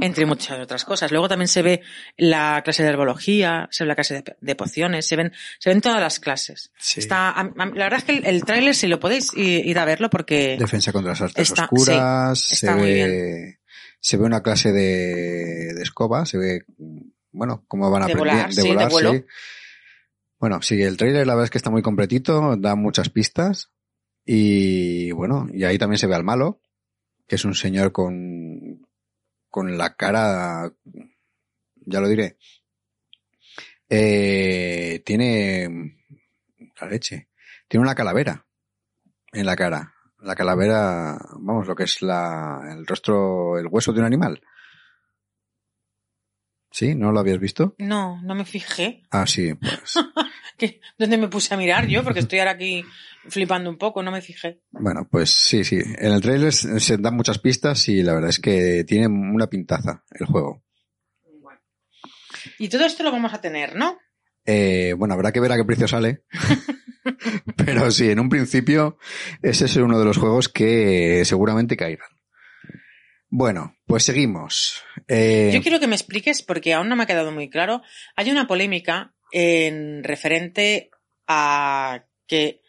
[0.00, 1.10] Entre muchas otras cosas.
[1.10, 1.82] Luego también se ve
[2.16, 5.80] la clase de herbología, se ve la clase de, de pociones, se ven, se ven
[5.80, 6.70] todas las clases.
[6.78, 7.00] Sí.
[7.00, 9.84] Está, a- a- la verdad es que el, el tráiler, si lo podéis ir a
[9.84, 13.58] verlo, porque defensa contra las artes Está- oscuras, sí, se muy ve,
[14.00, 16.64] se ve una clase de, de escoba, se ve,
[17.32, 19.24] bueno, cómo van a De aprender, volar, sí, de vuelo.
[20.38, 23.72] Bueno, sí, el trailer la verdad es que está muy completito, da muchas pistas
[24.24, 26.60] y bueno, y ahí también se ve al malo,
[27.26, 28.67] que es un señor con,
[29.50, 30.72] con la cara,
[31.76, 32.36] ya lo diré,
[33.88, 35.96] eh, tiene
[36.80, 37.28] la leche,
[37.66, 38.46] tiene una calavera
[39.32, 39.94] en la cara.
[40.20, 44.42] La calavera, vamos, lo que es la, el rostro, el hueso de un animal.
[46.70, 46.94] ¿Sí?
[46.94, 47.74] ¿No lo habías visto?
[47.78, 49.04] no, no me fijé.
[49.10, 49.94] Ah, sí, pues.
[50.98, 52.02] ¿Dónde me puse a mirar yo?
[52.02, 52.84] Porque estoy ahora aquí
[53.28, 54.60] flipando un poco, no me fijé.
[54.70, 55.76] Bueno, pues sí, sí.
[55.76, 60.04] En el trailer se dan muchas pistas y la verdad es que tiene una pintaza
[60.10, 60.62] el juego.
[62.58, 63.98] Y todo esto lo vamos a tener, ¿no?
[64.44, 66.22] Eh, bueno, habrá que ver a qué precio sale.
[67.56, 68.98] Pero sí, en un principio
[69.42, 72.08] ese es uno de los juegos que seguramente caigan.
[73.30, 74.82] Bueno, pues seguimos.
[75.06, 77.82] Eh, Yo quiero que me expliques, porque aún no me ha quedado muy claro.
[78.16, 80.90] Hay una polémica en referente
[81.26, 82.62] a que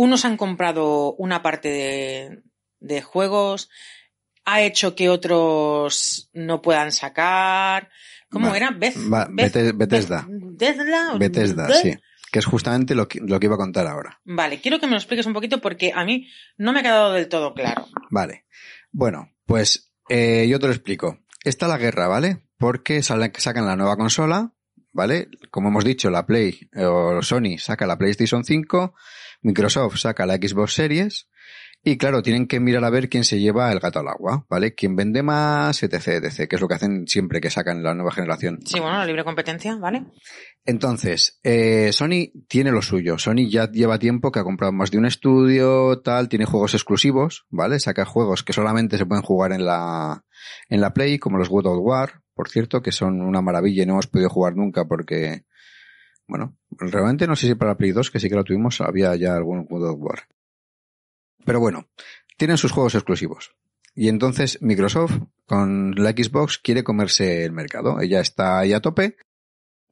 [0.00, 2.42] unos han comprado una parte de,
[2.78, 3.68] de juegos,
[4.44, 7.90] ha hecho que otros no puedan sacar.
[8.30, 8.70] ¿Cómo Va- era?
[8.70, 10.24] Beth, va, Beth- Bete- Bethesda.
[10.28, 11.18] Bethesda.
[11.18, 11.94] Bethesda, Beth- sí.
[12.30, 14.20] Que es justamente lo que, lo que iba a contar ahora.
[14.24, 17.12] Vale, quiero que me lo expliques un poquito porque a mí no me ha quedado
[17.14, 17.86] del todo claro.
[18.10, 18.44] Vale.
[18.92, 21.18] Bueno, pues eh, yo te lo explico.
[21.42, 22.44] Está la guerra, ¿vale?
[22.56, 24.52] Porque sale- sacan la nueva consola,
[24.92, 25.28] ¿vale?
[25.50, 28.94] Como hemos dicho, la Play eh, o Sony saca la PlayStation 5,
[29.42, 31.28] Microsoft saca la Xbox Series
[31.84, 34.74] y claro, tienen que mirar a ver quién se lleva el gato al agua, ¿vale?
[34.74, 38.10] Quién vende más, etc, etc, que es lo que hacen siempre que sacan la nueva
[38.10, 38.58] generación.
[38.64, 40.04] Sí, bueno, la libre competencia, ¿vale?
[40.64, 43.16] Entonces, eh, Sony tiene lo suyo.
[43.16, 47.46] Sony ya lleva tiempo que ha comprado más de un estudio, tal, tiene juegos exclusivos,
[47.48, 47.78] ¿vale?
[47.78, 50.24] Saca juegos que solamente se pueden jugar en la,
[50.68, 53.86] en la Play, como los God of War, por cierto, que son una maravilla y
[53.86, 55.44] no hemos podido jugar nunca porque,
[56.28, 59.34] bueno, realmente no sé si para Play 2, que sí que lo tuvimos, había ya
[59.34, 60.28] algún God of War.
[61.44, 61.88] Pero bueno,
[62.36, 63.56] tienen sus juegos exclusivos.
[63.94, 68.00] Y entonces Microsoft, con la Xbox, quiere comerse el mercado.
[68.00, 69.16] Ella está ahí a tope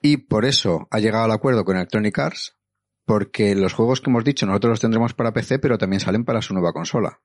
[0.01, 2.57] y por eso ha llegado al acuerdo con Electronic Arts,
[3.05, 6.43] porque los juegos que hemos dicho nosotros los tendremos para PC, pero también salen para
[6.43, 7.21] su nueva consola.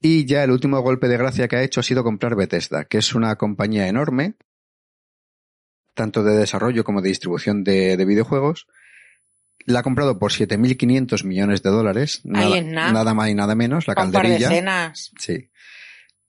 [0.00, 2.98] Y ya el último golpe de gracia que ha hecho ha sido comprar Bethesda, que
[2.98, 4.36] es una compañía enorme,
[5.94, 8.66] tanto de desarrollo como de distribución de, de videojuegos.
[9.66, 13.96] La ha comprado por 7.500 millones de dólares, nada, más y nada menos, la un
[13.96, 14.48] par de calderilla.
[14.48, 15.12] cenas.
[15.18, 15.50] Sí.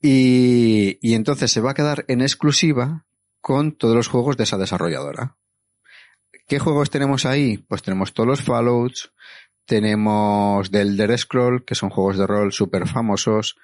[0.02, 3.06] Y, y entonces se va a quedar en exclusiva
[3.40, 5.38] con todos los juegos de esa desarrolladora.
[6.48, 7.58] ¿Qué juegos tenemos ahí?
[7.58, 9.14] Pues tenemos todos los Fallouts,
[9.66, 13.56] tenemos del Elder Scroll, que son juegos de rol súper famosos,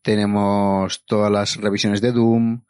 [0.00, 2.62] tenemos todas las revisiones de Doom,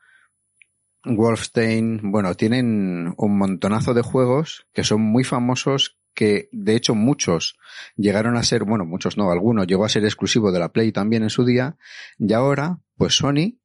[1.04, 7.56] Wolfenstein, bueno, tienen un montonazo de juegos que son muy famosos, que de hecho muchos
[7.96, 11.22] llegaron a ser, bueno, muchos no, algunos llegó a ser exclusivo de la Play también
[11.22, 11.76] en su día,
[12.18, 13.58] y ahora, pues Sony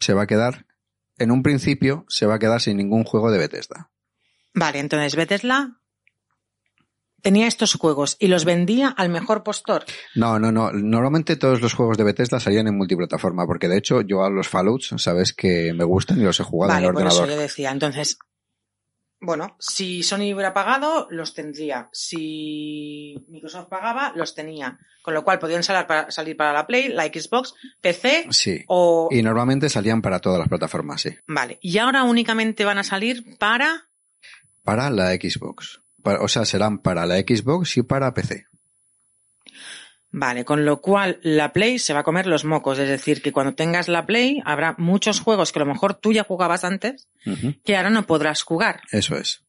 [0.00, 0.66] se va a quedar,
[1.18, 3.90] en un principio, se va a quedar sin ningún juego de Bethesda.
[4.54, 5.78] Vale, entonces Bethesda
[7.22, 9.84] tenía estos juegos y los vendía al mejor postor.
[10.14, 10.70] No, no, no.
[10.72, 14.48] Normalmente todos los juegos de Bethesda salían en multiplataforma, porque de hecho yo a los
[14.48, 17.36] Fallouts, sabes que me gustan y los he jugado vale, en el por eso yo
[17.36, 17.70] decía.
[17.70, 18.18] Entonces,
[19.20, 21.88] bueno, si Sony hubiera pagado, los tendría.
[21.92, 24.78] Si Microsoft pagaba, los tenía.
[25.02, 28.62] Con lo cual podían salir para, salir para la Play, la Xbox, PC Sí.
[28.68, 29.08] o...
[29.10, 31.16] Y normalmente salían para todas las plataformas, sí.
[31.26, 33.88] Vale, y ahora únicamente van a salir para...
[34.62, 35.80] Para la Xbox.
[36.04, 38.46] O sea, serán para la Xbox y para PC.
[40.10, 42.78] Vale, con lo cual la Play se va a comer los mocos.
[42.78, 46.12] Es decir, que cuando tengas la Play habrá muchos juegos que a lo mejor tú
[46.12, 47.08] ya jugabas antes
[47.64, 48.80] que ahora no podrás jugar.
[48.90, 49.44] Eso es.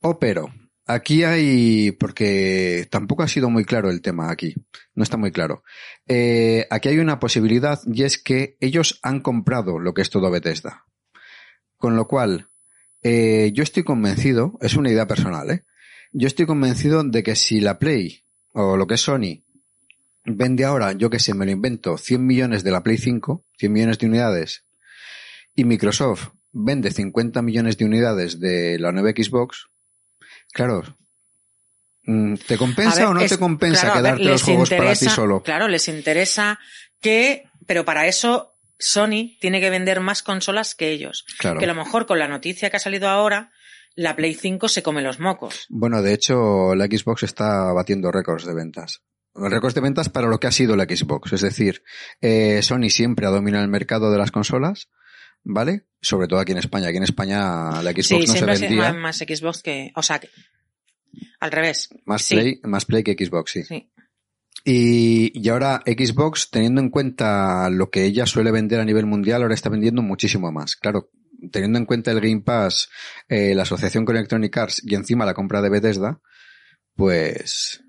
[0.00, 0.52] O pero,
[0.86, 4.54] aquí hay, porque tampoco ha sido muy claro el tema aquí,
[4.94, 5.64] no está muy claro.
[6.06, 10.30] Eh, aquí hay una posibilidad y es que ellos han comprado lo que es todo
[10.30, 10.84] Bethesda.
[11.76, 12.48] Con lo cual,
[13.02, 15.64] eh, yo estoy convencido, es una idea personal, ¿eh?
[16.12, 19.42] Yo estoy convencido de que si la Play, o lo que es Sony,
[20.24, 23.72] vende ahora, yo que sé, me lo invento, 100 millones de la Play 5, 100
[23.72, 24.64] millones de unidades,
[25.54, 29.66] y Microsoft vende 50 millones de unidades de la nueva Xbox,
[30.52, 30.82] claro,
[32.08, 34.94] Mm, ¿Te compensa ver, o no es- te compensa claro, ver, quedarte los juegos para
[34.94, 35.42] ti solo?
[35.42, 36.58] Claro, les interesa
[37.00, 41.24] que, pero para eso Sony tiene que vender más consolas que ellos.
[41.38, 41.58] Claro.
[41.58, 43.52] Que a lo mejor con la noticia que ha salido ahora,
[43.94, 45.66] la Play 5 se come los mocos.
[45.68, 49.02] Bueno, de hecho, la Xbox está batiendo récords de ventas.
[49.34, 51.32] Récords de ventas para lo que ha sido la Xbox.
[51.32, 51.82] Es decir,
[52.20, 54.88] eh, Sony siempre ha dominado el mercado de las consolas,
[55.42, 55.86] ¿vale?
[56.00, 56.88] Sobre todo aquí en España.
[56.88, 58.92] Aquí en España la Xbox sí, no se siempre sido vendía.
[58.92, 60.30] más, más Xbox que, o sea, que,
[61.40, 61.90] al revés.
[62.04, 63.64] Más sí, Play, más Play que Xbox, sí.
[63.64, 63.90] sí.
[64.68, 69.42] Y, y ahora Xbox, teniendo en cuenta lo que ella suele vender a nivel mundial,
[69.42, 70.74] ahora está vendiendo muchísimo más.
[70.74, 71.08] Claro,
[71.52, 72.88] teniendo en cuenta el Game Pass,
[73.28, 76.20] eh, la asociación con Electronic Arts y encima la compra de Bethesda,
[76.96, 77.84] pues,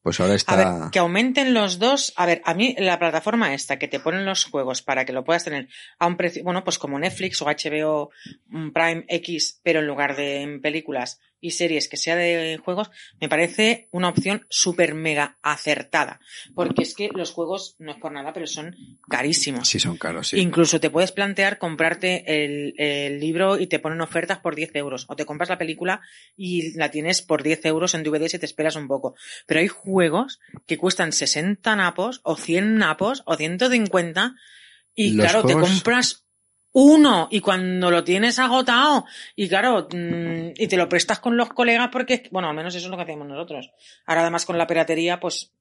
[0.00, 0.56] pues ahora A está...
[0.56, 2.14] ver, que aumenten los dos.
[2.16, 5.24] A ver, a mí la plataforma esta que te ponen los juegos para que lo
[5.24, 5.68] puedas tener
[5.98, 8.10] a un precio, bueno, pues como Netflix o HBO
[8.46, 12.90] mm, Prime X, pero en lugar de en películas y series que sea de juegos,
[13.20, 16.20] me parece una opción súper mega acertada.
[16.54, 18.74] Porque es que los juegos, no es por nada, pero son
[19.08, 19.68] carísimos.
[19.68, 20.38] Sí, son caros, sí.
[20.38, 25.04] Incluso te puedes plantear comprarte el, el libro y te ponen ofertas por 10 euros.
[25.08, 26.00] O te compras la película
[26.36, 29.14] y la tienes por 10 euros en DVD si te esperas un poco.
[29.46, 34.36] Pero hay juegos que cuestan 60 napos o 100 napos o 150
[34.94, 36.21] y Los claro, juegos- te compras
[36.72, 39.04] uno y cuando lo tienes agotado
[39.36, 42.86] y claro, mm, y te lo prestas con los colegas porque, bueno, al menos eso
[42.86, 43.70] es lo que hacemos nosotros.
[44.06, 45.52] Ahora además con la piratería, pues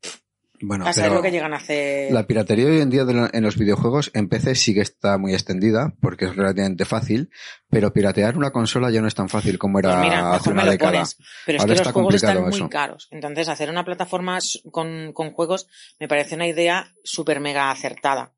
[0.63, 2.13] Bueno, a saber lo que llegan a hacer.
[2.13, 5.93] la piratería hoy en día en los videojuegos en PC sí que está muy extendida
[6.01, 7.29] porque es relativamente fácil,
[7.69, 10.63] pero piratear una consola ya no es tan fácil como era Pues mira, hace una
[10.65, 10.91] década.
[10.91, 11.17] pones.
[11.45, 13.07] Pero es Ahora que los está juegos están muy caros.
[13.11, 14.37] Entonces, hacer una plataforma
[14.71, 15.67] con, con juegos
[15.99, 18.31] me parece una idea súper mega acertada.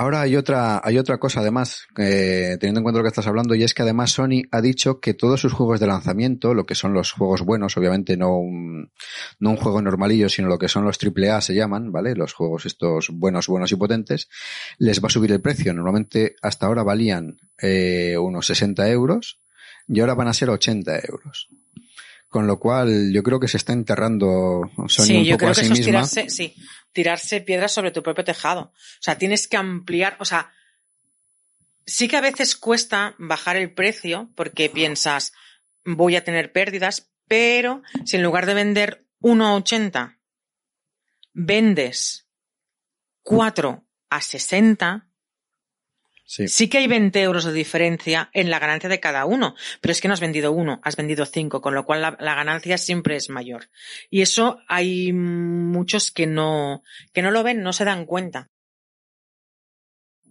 [0.00, 3.54] Ahora hay otra, hay otra cosa además, eh, teniendo en cuenta lo que estás hablando,
[3.54, 6.74] y es que además Sony ha dicho que todos sus juegos de lanzamiento, lo que
[6.74, 8.92] son los juegos buenos, obviamente no un,
[9.40, 12.14] no un juego normalillo, sino lo que son los AAA se llaman, ¿vale?
[12.14, 14.30] Los juegos estos buenos, buenos y potentes,
[14.78, 15.74] les va a subir el precio.
[15.74, 19.38] Normalmente hasta ahora valían eh, unos 60 euros
[19.86, 21.50] y ahora van a ser 80 euros.
[22.30, 25.54] Con lo cual, yo creo que se está enterrando sí, un yo poco creo a
[25.54, 26.54] que sí eso es tirarse, sí,
[26.92, 28.60] tirarse piedras sobre tu propio tejado.
[28.60, 30.52] O sea, tienes que ampliar, o sea,
[31.86, 35.32] sí que a veces cuesta bajar el precio porque piensas,
[35.84, 40.16] voy a tener pérdidas, pero si en lugar de vender 1,80
[41.32, 42.28] vendes
[43.22, 45.09] 4 a 60,
[46.30, 46.68] Sí.
[46.68, 50.06] Que hay 20 euros de diferencia en la ganancia de cada uno, pero es que
[50.06, 53.30] no has vendido uno, has vendido cinco, con lo cual la, la ganancia siempre es
[53.30, 53.68] mayor.
[54.10, 58.48] Y eso hay muchos que no, que no lo ven, no se dan cuenta.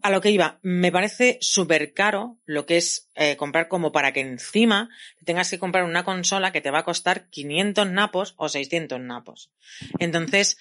[0.01, 4.13] A lo que iba, me parece súper caro lo que es eh, comprar como para
[4.13, 4.87] que encima
[5.25, 9.51] tengas que comprar una consola que te va a costar 500 napos o 600 napos.
[9.99, 10.57] Entonces,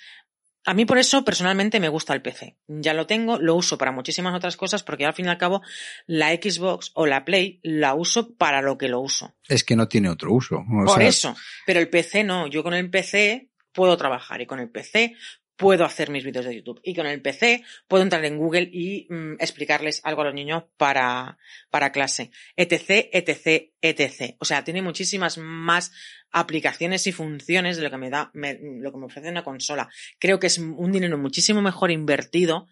[0.64, 2.56] a mí por eso personalmente me gusta el PC.
[2.66, 5.62] Ya lo tengo, lo uso para muchísimas otras cosas porque al fin y al cabo
[6.06, 9.34] la Xbox o la Play la uso para lo que lo uso.
[9.48, 10.56] Es que no tiene otro uso.
[10.56, 11.36] O por sea, eso.
[11.66, 12.46] Pero el PC no.
[12.48, 15.14] Yo con el PC puedo trabajar y con el PC
[15.58, 16.80] puedo hacer mis vídeos de YouTube.
[16.82, 20.64] Y con el PC puedo entrar en Google y mm, explicarles algo a los niños
[20.78, 21.36] para,
[21.70, 22.30] para clase.
[22.56, 24.36] etc, etc, etc.
[24.38, 25.92] O sea, tiene muchísimas más
[26.30, 29.88] aplicaciones y funciones de lo que me da, me- lo que me ofrece una consola.
[30.18, 32.68] Creo que es un dinero muchísimo mejor invertido.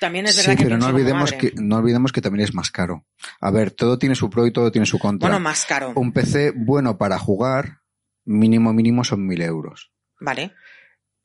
[0.00, 2.72] También es verdad Sí, que pero no olvidemos que, no olvidemos que también es más
[2.72, 3.06] caro.
[3.40, 5.28] A ver, todo tiene su pro y todo tiene su contra.
[5.28, 5.92] Bueno, más caro.
[5.94, 7.78] Un PC bueno para jugar,
[8.24, 9.92] mínimo mínimo son 1000 euros.
[10.20, 10.52] Vale,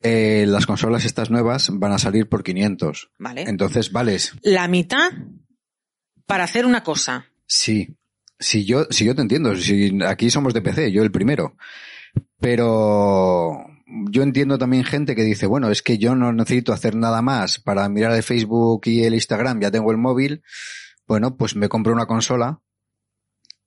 [0.02, 3.10] Eh, las consolas estas nuevas van a salir por 500.
[3.18, 3.42] vale.
[3.42, 5.10] Entonces, vales, La mitad
[6.26, 7.26] para hacer una cosa.
[7.46, 7.96] sí.
[8.42, 11.56] Si yo, si yo te entiendo, si aquí somos de PC, yo el primero.
[12.38, 13.66] Pero
[14.10, 17.58] yo entiendo también gente que dice, bueno, es que yo no necesito hacer nada más
[17.60, 20.42] para mirar el Facebook y el Instagram, ya tengo el móvil.
[21.06, 22.62] Bueno, pues me compro una consola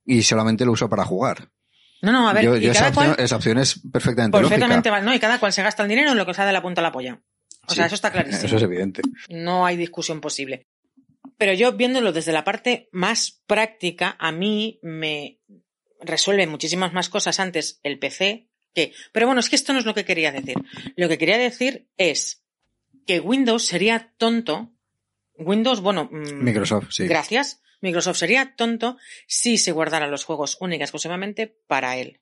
[0.05, 1.51] y solamente lo uso para jugar.
[2.03, 4.89] No, no, a ver, Yo- y yo esa, opción, cual esa opción es perfectamente, perfectamente
[4.89, 4.91] lógica.
[4.91, 6.61] va- no, y cada cual se gasta el dinero en lo que sea de la
[6.61, 7.21] punta a la polla.
[7.65, 8.45] O Sí, sea, eso está clarísimo.
[8.45, 9.01] Eso es evidente.
[9.29, 10.67] No hay discusión posible.
[11.37, 15.39] Pero yo viéndolo desde la parte más práctica, a mí me
[16.01, 18.91] resuelve muchísimas más cosas antes el PC que...
[19.13, 20.55] Pero bueno, es que esto no es lo que quería decir.
[20.97, 22.43] Lo que quería decir es
[23.07, 24.73] que Windows sería tonto.
[25.37, 26.09] Windows, bueno...
[26.11, 27.07] mm, Microsoft, sí.
[27.07, 27.61] Gracias.
[27.83, 32.21] Microsoft sería tonto si se guardara los juegos única exclusivamente para él.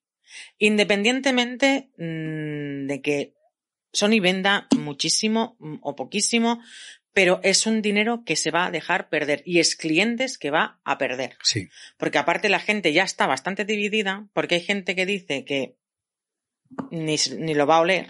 [0.57, 3.33] Independientemente mm, de que
[3.93, 6.61] Sony venda muchísimo mm, o poquísimo,
[7.13, 10.79] pero es un dinero que se va a dejar perder y es clientes que va
[10.83, 11.37] a perder.
[11.43, 11.69] Sí.
[11.97, 15.75] Porque aparte la gente ya está bastante dividida, porque hay gente que dice que
[16.91, 18.07] ni, ni lo va a oler.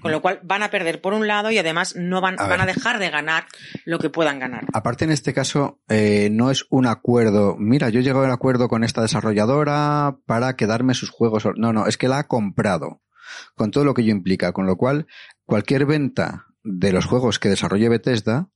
[0.00, 2.60] Con lo cual van a perder por un lado y además no van, A van
[2.60, 3.46] a dejar de ganar
[3.84, 4.66] lo que puedan ganar.
[4.72, 7.56] Aparte, en este caso, eh, no es un acuerdo.
[7.58, 11.44] Mira, yo he llegado a un acuerdo con esta desarrolladora para quedarme sus juegos.
[11.56, 13.02] No, no, es que la ha comprado.
[13.54, 14.52] Con todo lo que ello implica.
[14.52, 15.06] Con lo cual,
[15.44, 18.48] cualquier venta de los juegos que desarrolle Bethesda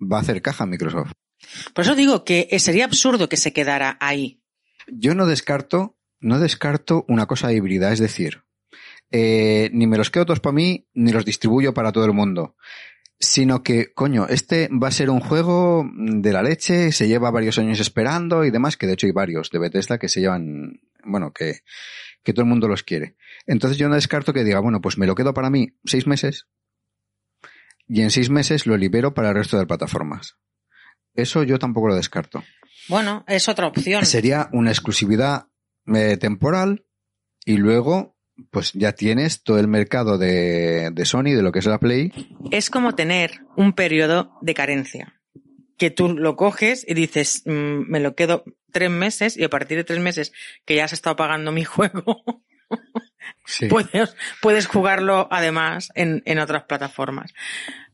[0.00, 1.12] va a hacer caja a Microsoft.
[1.74, 4.42] Por eso digo que eh, sería absurdo que se quedara ahí.
[4.88, 8.45] Yo no descarto, no descarto una cosa híbrida, es decir,
[9.10, 12.56] eh, ni me los quedo todos para mí, ni los distribuyo para todo el mundo.
[13.18, 17.58] Sino que, coño, este va a ser un juego de la leche, se lleva varios
[17.58, 21.32] años esperando y demás, que de hecho hay varios de Bethesda que se llevan, bueno,
[21.32, 21.60] que,
[22.22, 23.16] que todo el mundo los quiere.
[23.46, 26.46] Entonces yo no descarto que diga, bueno, pues me lo quedo para mí seis meses
[27.88, 30.36] y en seis meses lo libero para el resto de plataformas.
[31.14, 32.42] Eso yo tampoco lo descarto.
[32.88, 34.04] Bueno, es otra opción.
[34.04, 35.48] Sería una exclusividad
[35.86, 36.84] eh, temporal
[37.44, 38.15] y luego
[38.50, 42.12] pues ya tienes todo el mercado de, de Sony, de lo que es la Play.
[42.50, 45.14] Es como tener un periodo de carencia.
[45.78, 49.76] Que tú lo coges y dices, mm, me lo quedo tres meses y a partir
[49.78, 50.32] de tres meses
[50.64, 52.22] que ya has estado pagando mi juego,
[53.44, 53.66] Sí.
[53.68, 57.32] puedes, puedes jugarlo además en, en otras plataformas.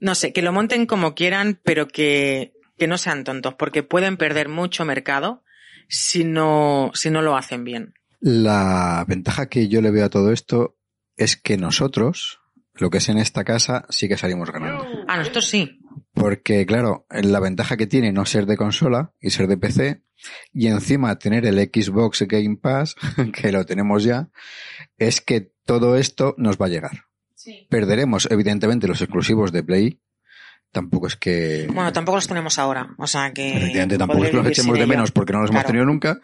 [0.00, 4.16] No sé, que lo monten como quieran, pero que, que no sean tontos, porque pueden
[4.16, 5.42] perder mucho mercado
[5.88, 7.94] si no, si no lo hacen bien.
[8.24, 10.78] La ventaja que yo le veo a todo esto
[11.16, 12.38] es que nosotros,
[12.74, 14.86] lo que es en esta casa, sí que salimos ganando.
[15.08, 15.80] A nosotros sí.
[16.14, 20.04] Porque, claro, la ventaja que tiene no ser de consola y ser de PC,
[20.52, 22.94] y encima tener el Xbox Game Pass,
[23.34, 24.30] que lo tenemos ya,
[24.98, 27.06] es que todo esto nos va a llegar.
[27.68, 30.00] Perderemos, evidentemente, los exclusivos de Play.
[30.70, 31.66] Tampoco es que...
[31.74, 32.94] Bueno, tampoco los tenemos ahora.
[32.98, 33.56] O sea que.
[33.56, 34.88] Efectivamente, tampoco es que los echemos de ello.
[34.88, 36.20] menos porque no los hemos tenido nunca.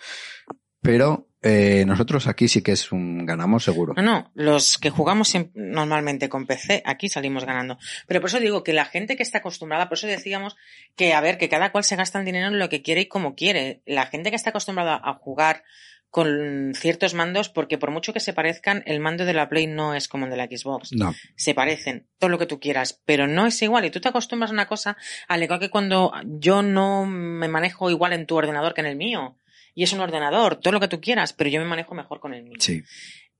[0.80, 3.94] Pero eh, nosotros aquí sí que es un ganamos seguro.
[3.94, 7.78] No, no, los que jugamos normalmente con PC, aquí salimos ganando.
[8.06, 10.56] Pero por eso digo que la gente que está acostumbrada, por eso decíamos
[10.96, 13.06] que, a ver, que cada cual se gasta el dinero en lo que quiere y
[13.06, 13.82] como quiere.
[13.86, 15.62] La gente que está acostumbrada a jugar
[16.10, 19.94] con ciertos mandos, porque por mucho que se parezcan, el mando de la Play no
[19.94, 20.92] es como el de la Xbox.
[20.92, 21.14] No.
[21.36, 23.84] Se parecen, todo lo que tú quieras, pero no es igual.
[23.84, 24.96] Y tú te acostumbras a una cosa,
[25.28, 28.96] al igual que cuando yo no me manejo igual en tu ordenador que en el
[28.96, 29.36] mío.
[29.74, 32.34] Y es un ordenador, todo lo que tú quieras, pero yo me manejo mejor con
[32.34, 32.56] el mío.
[32.58, 32.82] Sí.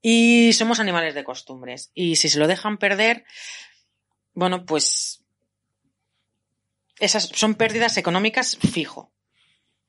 [0.01, 1.91] Y somos animales de costumbres.
[1.95, 3.25] Y si se lo dejan perder,
[4.35, 5.25] bueno, pues
[7.01, 9.13] esas son pérdidas económicas fijo.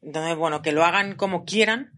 [0.02, 1.92] Entonces, bueno, que lo hagan como quieran,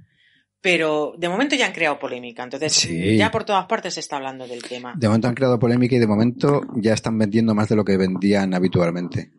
[0.59, 2.43] pero de momento ya han creado polémica.
[2.43, 3.17] Entonces, Sí.
[3.17, 4.93] ya por todas partes se está hablando del tema.
[4.97, 7.97] De momento han creado polémica y de momento ya están vendiendo más de lo que
[7.97, 9.31] vendían habitualmente.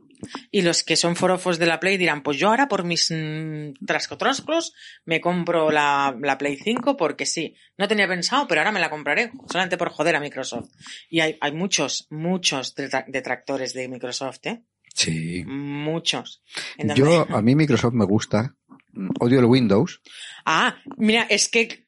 [0.50, 3.84] Y los que son forofos de la Play dirán, pues yo ahora por mis mm,
[3.86, 4.72] trascotroscos
[5.04, 7.54] me compro la, la Play 5 porque sí.
[7.78, 10.70] No tenía pensado, pero ahora me la compraré solamente por joder a Microsoft.
[11.08, 14.62] Y hay, hay muchos, muchos detra- detractores de Microsoft, ¿eh?
[14.94, 15.42] Sí.
[15.46, 16.42] Muchos.
[16.76, 18.54] Entonces- Yo, a mí Microsoft me gusta.
[19.20, 20.02] Odio el Windows.
[20.44, 21.81] Ah, mira, es que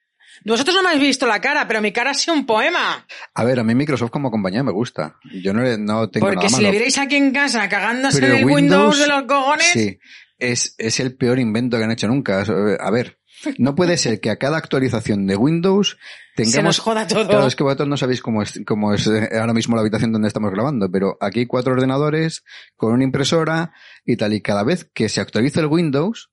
[0.45, 3.07] vosotros no me habéis visto la cara, pero mi cara ha sido un poema.
[3.35, 5.17] A ver, a mí Microsoft como compañía me gusta.
[5.43, 6.67] Yo no, no tengo Porque nada si malo.
[6.67, 9.99] le vierais aquí en casa cagándose Pero en el Windows, de los cojones, Sí,
[10.39, 12.45] es, es el peor invento que han hecho nunca.
[12.79, 13.19] A ver,
[13.59, 15.99] no puede ser que a cada actualización de Windows
[16.37, 16.79] se nos tengamos...
[16.79, 17.29] joda todo.
[17.29, 20.13] Claro, es que vosotros no sabéis cómo es, cómo es eh, ahora mismo la habitación
[20.13, 22.45] donde estamos grabando, pero aquí hay cuatro ordenadores
[22.77, 23.73] con una impresora
[24.05, 26.31] y tal, y cada vez que se actualiza el Windows...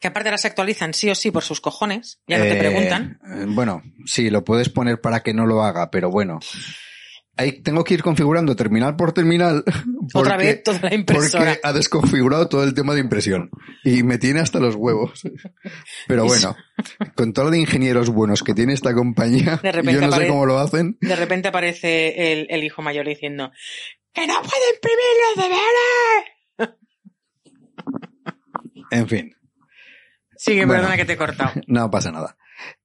[0.00, 3.18] Que aparte las actualizan sí o sí por sus cojones, ya no te eh, preguntan.
[3.24, 6.38] eh, Bueno, sí, lo puedes poner para que no lo haga, pero bueno.
[7.38, 9.62] Ahí tengo que ir configurando terminal por terminal.
[10.14, 11.44] Otra vez toda la impresora.
[11.44, 13.50] Porque ha desconfigurado todo el tema de impresión.
[13.84, 15.20] Y me tiene hasta los huevos.
[16.08, 16.56] Pero bueno,
[17.14, 20.26] con todo lo de ingenieros buenos que tiene esta compañía, De repente yo no sé
[20.28, 20.96] cómo lo hacen.
[21.02, 23.52] De repente aparece el, el hijo mayor diciendo
[24.14, 26.76] ¡Que no puede imprimir los deberes!
[28.92, 29.35] En fin,
[30.46, 30.82] Sigue, Bueno.
[30.82, 31.50] perdona que te he cortado.
[31.66, 32.36] no pasa nada.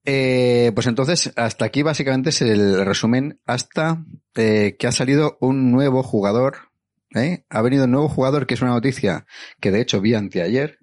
[0.04, 4.04] Eh, pues entonces, hasta aquí básicamente es el resumen hasta
[4.34, 6.70] eh, que ha salido un nuevo jugador.
[7.14, 7.44] ¿eh?
[7.48, 9.26] Ha venido un nuevo jugador que es una noticia
[9.60, 10.78] que de hecho vi anteayer.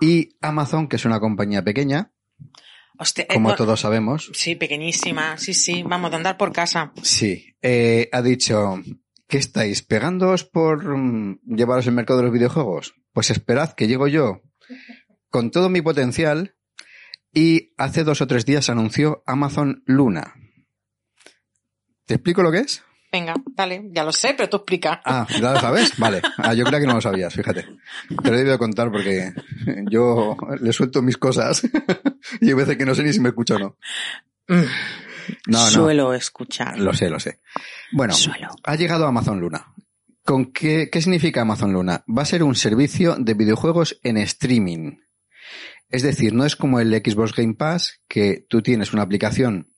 [0.00, 2.12] Y Amazon, que es una compañía pequeña,
[2.98, 6.92] Hostia, eh, como todos sabemos, Sí, pequeñísima, sí, sí, vamos a andar por casa.
[7.02, 8.80] Sí, eh, ha dicho,
[9.28, 9.82] ¿qué estáis?
[9.82, 12.94] ¿Pegándoos por mm, llevaros el mercado de los videojuegos?
[13.12, 14.42] Pues esperad que llego yo
[15.30, 16.54] con todo mi potencial
[17.32, 20.34] y hace dos o tres días anunció Amazon Luna.
[22.06, 22.82] ¿Te explico lo que es?
[23.12, 25.00] Venga, dale, ya lo sé, pero tú explica.
[25.04, 25.96] Ah, ¿ya lo sabes?
[25.98, 26.20] Vale.
[26.38, 27.62] Ah, yo creo que no lo sabías, fíjate.
[28.22, 29.32] Te lo he debido contar porque
[29.90, 31.62] yo le suelto mis cosas
[32.40, 33.76] y hay veces que no sé ni si me escucho o no.
[34.48, 34.64] Mm.
[35.46, 35.70] No, no.
[35.70, 36.78] Suelo escuchar.
[36.78, 37.40] Lo sé, lo sé.
[37.92, 38.48] Bueno, Suelo.
[38.62, 39.72] ha llegado Amazon Luna.
[40.24, 42.04] ¿Con qué, qué significa Amazon Luna?
[42.06, 44.98] Va a ser un servicio de videojuegos en streaming.
[45.88, 49.72] Es decir, no es como el Xbox Game Pass, que tú tienes una aplicación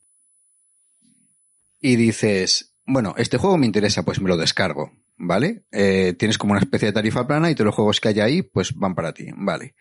[1.80, 5.64] y dices, bueno, este juego me interesa, pues me lo descargo, ¿vale?
[5.70, 8.42] Eh, tienes como una especie de tarifa plana y todos los juegos que hay ahí,
[8.42, 9.74] pues van para ti, ¿vale?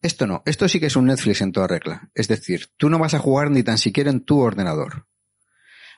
[0.00, 2.10] Esto no, esto sí que es un Netflix en toda regla.
[2.14, 5.06] Es decir, tú no vas a jugar ni tan siquiera en tu ordenador.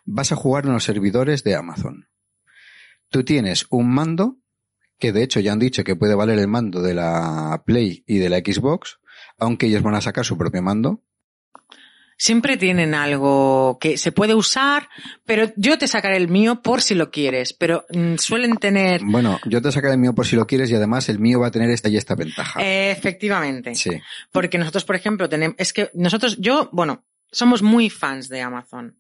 [0.04, 2.08] Vas a jugar en los servidores de Amazon.
[3.10, 4.38] Tú tienes un mando,
[4.98, 8.18] que de hecho ya han dicho que puede valer el mando de la Play y
[8.18, 8.98] de la Xbox,
[9.38, 11.02] aunque ellos van a sacar su propio mando.
[12.18, 14.88] Siempre tienen algo que se puede usar,
[15.26, 19.02] pero yo te sacaré el mío por si lo quieres, pero mm, suelen tener...
[19.04, 21.48] Bueno, yo te sacaré el mío por si lo quieres y además el mío va
[21.48, 22.62] a tener esta y esta ventaja.
[22.62, 23.74] Eh, efectivamente.
[23.74, 23.90] Sí.
[24.32, 28.98] Porque nosotros, por ejemplo, tenemos, es que nosotros, yo, bueno, somos muy fans de Amazon.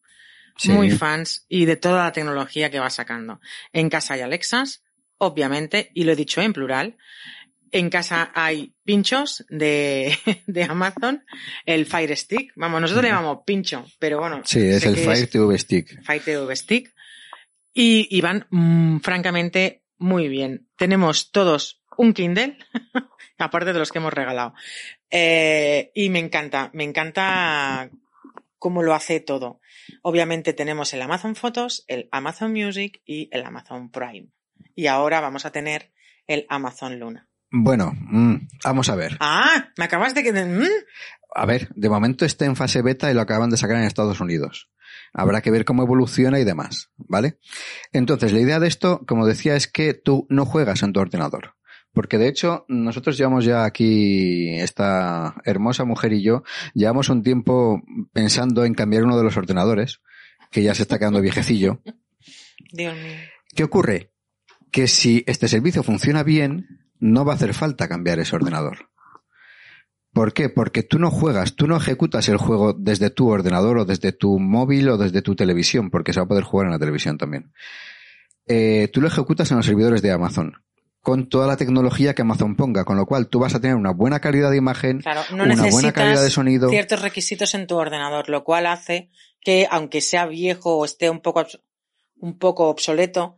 [0.58, 0.70] Sí.
[0.70, 3.40] Muy fans y de toda la tecnología que va sacando.
[3.72, 4.82] En casa hay Alexas,
[5.18, 6.96] obviamente, y lo he dicho en plural.
[7.76, 10.16] En casa hay pinchos de,
[10.46, 11.22] de Amazon,
[11.66, 12.54] el Fire Stick.
[12.56, 14.40] Vamos, nosotros le llamamos pincho, pero bueno.
[14.46, 16.02] Sí, es el Fire TV Stick.
[16.02, 16.94] Fire TV Stick.
[17.74, 20.66] Y, y van, mm, francamente, muy bien.
[20.78, 22.56] Tenemos todos un Kindle,
[23.38, 24.54] aparte de los que hemos regalado.
[25.10, 27.90] Eh, y me encanta, me encanta
[28.58, 29.60] cómo lo hace todo.
[30.00, 34.28] Obviamente tenemos el Amazon Photos, el Amazon Music y el Amazon Prime.
[34.74, 35.92] Y ahora vamos a tener
[36.26, 37.28] el Amazon Luna.
[37.50, 38.34] Bueno, mm,
[38.64, 39.16] vamos a ver.
[39.20, 40.32] Ah, me acabas de que...
[40.32, 40.64] mm,
[41.34, 44.20] A ver, de momento está en fase beta y lo acaban de sacar en Estados
[44.20, 44.70] Unidos.
[45.12, 47.38] Habrá que ver cómo evoluciona y demás, ¿vale?
[47.92, 51.54] Entonces, la idea de esto, como decía, es que tú no juegas en tu ordenador.
[51.92, 56.42] Porque de hecho, nosotros llevamos ya aquí, esta hermosa mujer y yo,
[56.74, 57.82] llevamos un tiempo
[58.12, 60.00] pensando en cambiar uno de los ordenadores,
[60.50, 61.80] que ya se está quedando viejecillo.
[62.72, 63.16] Dios mío.
[63.54, 64.12] ¿Qué ocurre?
[64.70, 68.90] Que si este servicio funciona bien, no va a hacer falta cambiar ese ordenador.
[70.12, 70.48] ¿Por qué?
[70.48, 74.38] Porque tú no juegas, tú no ejecutas el juego desde tu ordenador o desde tu
[74.38, 77.52] móvil o desde tu televisión, porque se va a poder jugar en la televisión también.
[78.46, 80.54] Eh, tú lo ejecutas en los servidores de Amazon,
[81.02, 83.92] con toda la tecnología que Amazon ponga, con lo cual tú vas a tener una
[83.92, 86.70] buena calidad de imagen, Claro, no una buena calidad de sonido.
[86.70, 89.10] ciertos requisitos en tu ordenador, lo cual hace
[89.42, 91.44] que, aunque sea viejo o esté un poco,
[92.20, 93.36] un poco obsoleto,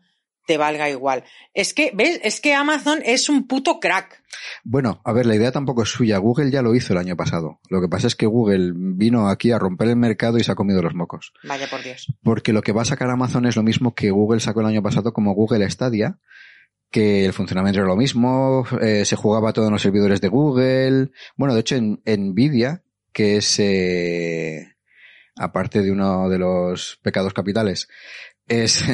[0.48, 1.24] te valga igual.
[1.52, 2.20] Es que, ¿ves?
[2.24, 4.22] Es que Amazon es un puto crack.
[4.64, 6.16] Bueno, a ver, la idea tampoco es suya.
[6.16, 7.60] Google ya lo hizo el año pasado.
[7.68, 10.54] Lo que pasa es que Google vino aquí a romper el mercado y se ha
[10.54, 11.34] comido los mocos.
[11.44, 12.10] Vaya por Dios.
[12.22, 14.82] Porque lo que va a sacar Amazon es lo mismo que Google sacó el año
[14.82, 16.18] pasado como Google Stadia,
[16.90, 21.10] que el funcionamiento era lo mismo, eh, se jugaba todo en los servidores de Google.
[21.36, 22.82] Bueno, de hecho, en Nvidia,
[23.12, 24.76] que es, eh,
[25.36, 27.88] aparte de uno de los pecados capitales,
[28.48, 28.84] es,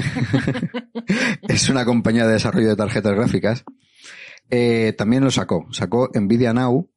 [1.48, 3.64] es una compañía de desarrollo de tarjetas gráficas,
[4.50, 5.66] eh, también lo sacó.
[5.72, 6.90] Sacó Nvidia Now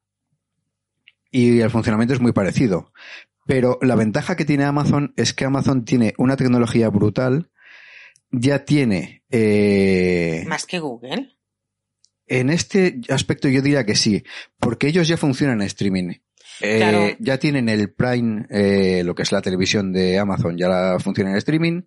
[1.32, 2.91] y el funcionamiento es muy parecido.
[3.45, 7.49] Pero la ventaja que tiene Amazon es que Amazon tiene una tecnología brutal,
[8.30, 11.38] ya tiene, eh, Más que Google.
[12.28, 14.24] en este aspecto yo diría que sí,
[14.60, 16.14] porque ellos ya funcionan en streaming.
[16.60, 17.16] Eh, Claro.
[17.20, 21.32] Ya tienen el Prime, eh, lo que es la televisión de Amazon, ya la funciona
[21.32, 21.84] en streaming.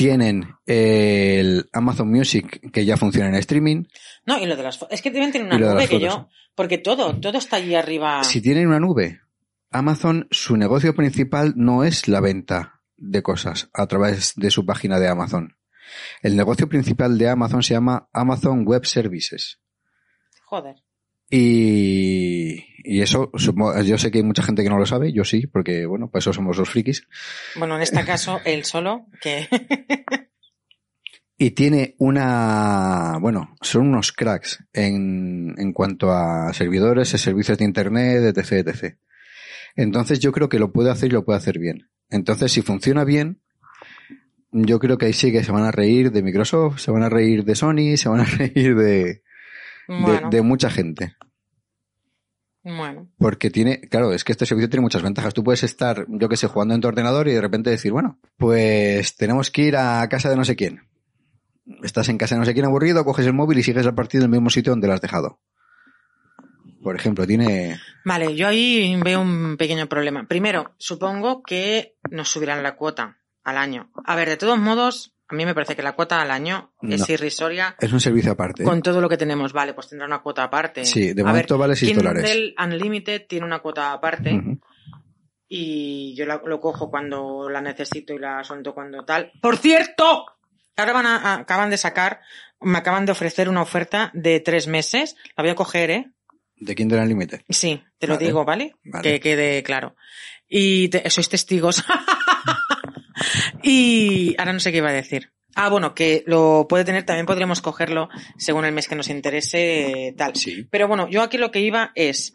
[0.00, 3.84] Tienen el Amazon Music, que ya funciona en streaming.
[4.24, 4.94] No, y lo de las fotos.
[4.94, 6.14] Es que deben tener una nube que fotos.
[6.14, 6.28] yo.
[6.54, 8.24] Porque todo, todo está allí arriba.
[8.24, 9.20] Si tienen una nube,
[9.70, 14.98] Amazon, su negocio principal no es la venta de cosas a través de su página
[14.98, 15.58] de Amazon.
[16.22, 19.60] El negocio principal de Amazon se llama Amazon Web Services.
[20.46, 20.76] Joder.
[21.30, 25.46] Y, y eso, yo sé que hay mucha gente que no lo sabe, yo sí,
[25.46, 27.06] porque bueno, pues eso somos los frikis.
[27.56, 29.48] Bueno, en este caso, él solo, que.
[31.42, 38.36] Y tiene una, bueno, son unos cracks en, en cuanto a servidores, servicios de internet,
[38.36, 38.98] etc, etc.
[39.74, 41.88] Entonces yo creo que lo puede hacer y lo puede hacer bien.
[42.10, 43.40] Entonces si funciona bien,
[44.52, 47.08] yo creo que ahí sí que se van a reír de Microsoft, se van a
[47.08, 49.22] reír de Sony, se van a reír de,
[49.88, 51.16] Bueno, de mucha gente.
[52.62, 53.08] bueno.
[53.18, 55.34] Porque tiene, claro, es que este servicio tiene muchas ventajas.
[55.34, 58.18] Tú puedes estar, yo que sé, jugando en tu ordenador y de repente decir, bueno,
[58.36, 60.88] pues tenemos que ir a casa de no sé quién.
[61.82, 64.24] Estás en casa de no sé quién aburrido, coges el móvil y sigues el partido
[64.24, 65.40] en el mismo sitio donde lo has dejado.
[66.82, 70.26] Por ejemplo, tiene, Vale, yo ahí veo un pequeño problema.
[70.26, 73.90] Primero, supongo que nos subirán la cuota al año.
[74.04, 77.00] A ver, de todos modos, a mí me parece que la cuota al año es
[77.00, 77.06] No.
[77.14, 78.62] irrisoria es un servicio aparte.
[78.62, 78.66] ¿eh?
[78.66, 79.52] con todo lo que tenemos.
[79.52, 80.84] Vale, pues tendrá una cuota aparte.
[80.84, 82.52] Sí, de momento ver, vale 6 Kindle dólares.
[82.58, 84.40] Unlimited tiene una cuota aparte.
[85.48, 89.32] Y yo la- lo cojo cuando la necesito y la suelto cuando tal.
[89.42, 90.26] ¡Por cierto!
[90.76, 92.20] Ahora van a, a- acaban de sacar,
[92.60, 95.16] me acaban de ofrecer una oferta de tres meses.
[95.36, 96.10] La voy a coger, ¿eh?
[96.56, 97.40] De Kindle Unlimited.
[97.48, 98.74] Sí, te lo digo, ¿vale?
[98.84, 99.02] Vale.
[99.02, 99.96] Que quede claro.
[100.46, 101.82] Y te- sois testigos.
[103.62, 105.32] y ahora no sé qué iba a decir.
[105.54, 108.08] Ah, bueno, que lo puede tener, también podríamos cogerlo
[108.38, 110.36] según el mes que nos interese, tal.
[110.36, 110.66] Sí.
[110.70, 112.32] Pero bueno, yo aquí lo que iba es.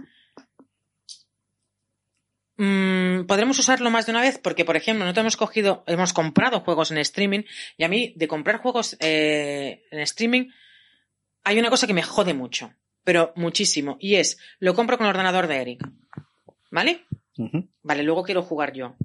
[2.57, 6.59] mm, Podremos usarlo más de una vez porque, por ejemplo, nosotros hemos cogido, hemos comprado
[6.59, 7.43] juegos en streaming
[7.77, 10.49] y a mí de comprar juegos eh, en streaming
[11.45, 12.73] hay una cosa que me jode mucho,
[13.03, 15.87] pero muchísimo, y es, lo compro con el ordenador de Eric.
[16.71, 17.05] ¿Vale?
[17.83, 18.95] Vale, luego quiero jugar yo.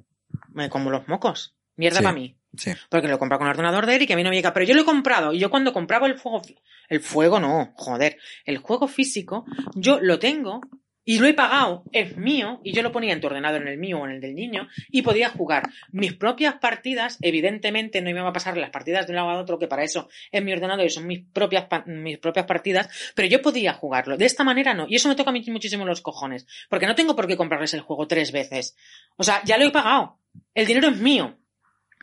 [0.49, 1.55] Me como los mocos.
[1.77, 2.05] Mierda Sí.
[2.05, 2.37] para mí.
[2.57, 2.73] Sí.
[2.89, 4.53] Porque lo he comprado con el ordenador de Eric y a mí no me llega.
[4.53, 6.43] Pero yo lo he comprado y yo cuando compraba el fuego,
[6.89, 9.45] el fuego no, joder, el juego físico,
[9.77, 10.61] yo lo tengo
[11.03, 13.79] y lo he pagado, es mío y yo lo ponía en tu ordenador, en el
[13.79, 17.19] mío o en el del niño y podía jugar mis propias partidas.
[17.23, 20.09] Evidentemente no iba a pasar las partidas de un lado a otro, que para eso
[20.31, 24.17] es mi ordenador y son mis propias, mis propias partidas, pero yo podía jugarlo.
[24.17, 24.87] De esta manera no.
[24.89, 26.47] Y eso me toca a mí muchísimo los cojones.
[26.69, 28.77] Porque no tengo por qué comprarles el juego tres veces.
[29.17, 30.19] O sea, ya lo he pagado.
[30.55, 31.37] El dinero es mío.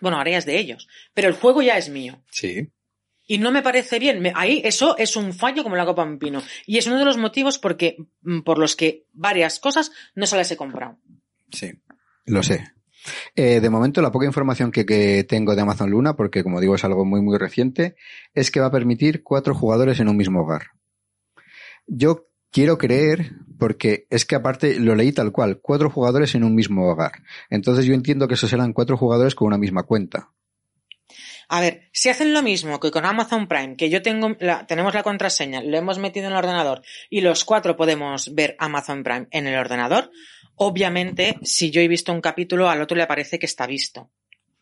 [0.02, 0.88] Bueno, ahora ya es de ellos.
[1.14, 2.22] Pero el juego ya es mío.
[2.32, 2.70] Sí.
[3.26, 4.22] Y no me parece bien.
[4.22, 6.42] Me- ahí eso es un fallo como la copa pino.
[6.66, 10.38] Y es uno de los motivos porque, mm, por los que varias cosas no se
[10.38, 10.98] las he comprado.
[11.52, 11.72] Sí.
[12.26, 12.66] Lo sé.
[13.36, 16.76] Eh, de momento, la poca información que, que tengo de Amazon Luna, porque como digo
[16.76, 17.96] es algo muy muy reciente,
[18.34, 20.68] es que va a permitir cuatro jugadores en un mismo hogar.
[21.86, 26.56] Yo quiero creer, porque es que aparte lo leí tal cual, cuatro jugadores en un
[26.56, 27.24] mismo hogar.
[27.50, 30.32] Entonces yo entiendo que esos serán cuatro jugadores con una misma cuenta.
[31.50, 34.94] A ver, si hacen lo mismo que con Amazon Prime, que yo tengo la, tenemos
[34.94, 39.28] la contraseña, lo hemos metido en el ordenador y los cuatro podemos ver Amazon Prime
[39.32, 40.12] en el ordenador,
[40.56, 44.12] obviamente, si yo he visto un capítulo, al otro le parece que está visto.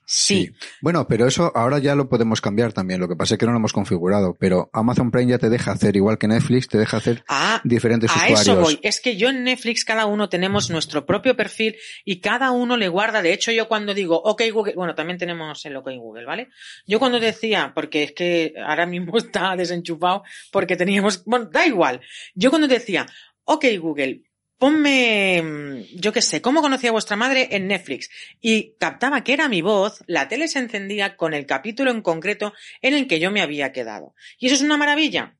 [0.06, 0.52] Sí.
[0.82, 3.00] Bueno, pero eso ahora ya lo podemos cambiar también.
[3.00, 4.36] Lo que pasa es que no lo hemos configurado.
[4.40, 8.12] Pero Amazon Prime ya te deja hacer, igual que Netflix, te deja hacer Ah, diferentes
[8.12, 8.42] a usuarios.
[8.42, 8.80] eso voy.
[8.84, 12.88] Es que yo en Netflix cada uno tenemos nuestro propio perfil y cada uno le
[12.88, 13.22] guarda.
[13.24, 16.50] De hecho, yo cuando digo OK Google, bueno, también tenemos el OK Google, ¿vale?
[16.86, 22.02] Yo cuando decía, porque es que ahora mismo está desenchufado porque teníamos, bueno, da igual.
[22.36, 23.08] Yo cuando decía
[23.46, 24.22] OK Google,
[24.58, 28.10] ponme, mm, yo qué sé, ¿cómo conocía a vuestra madre en Netflix?
[28.42, 32.54] Y captaba que era mi voz, la tele se encendía con el capítulo en concreto
[32.82, 34.16] en el que yo me había quedado.
[34.40, 35.36] Y eso es una maravilla.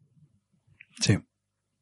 [1.00, 1.18] Sí.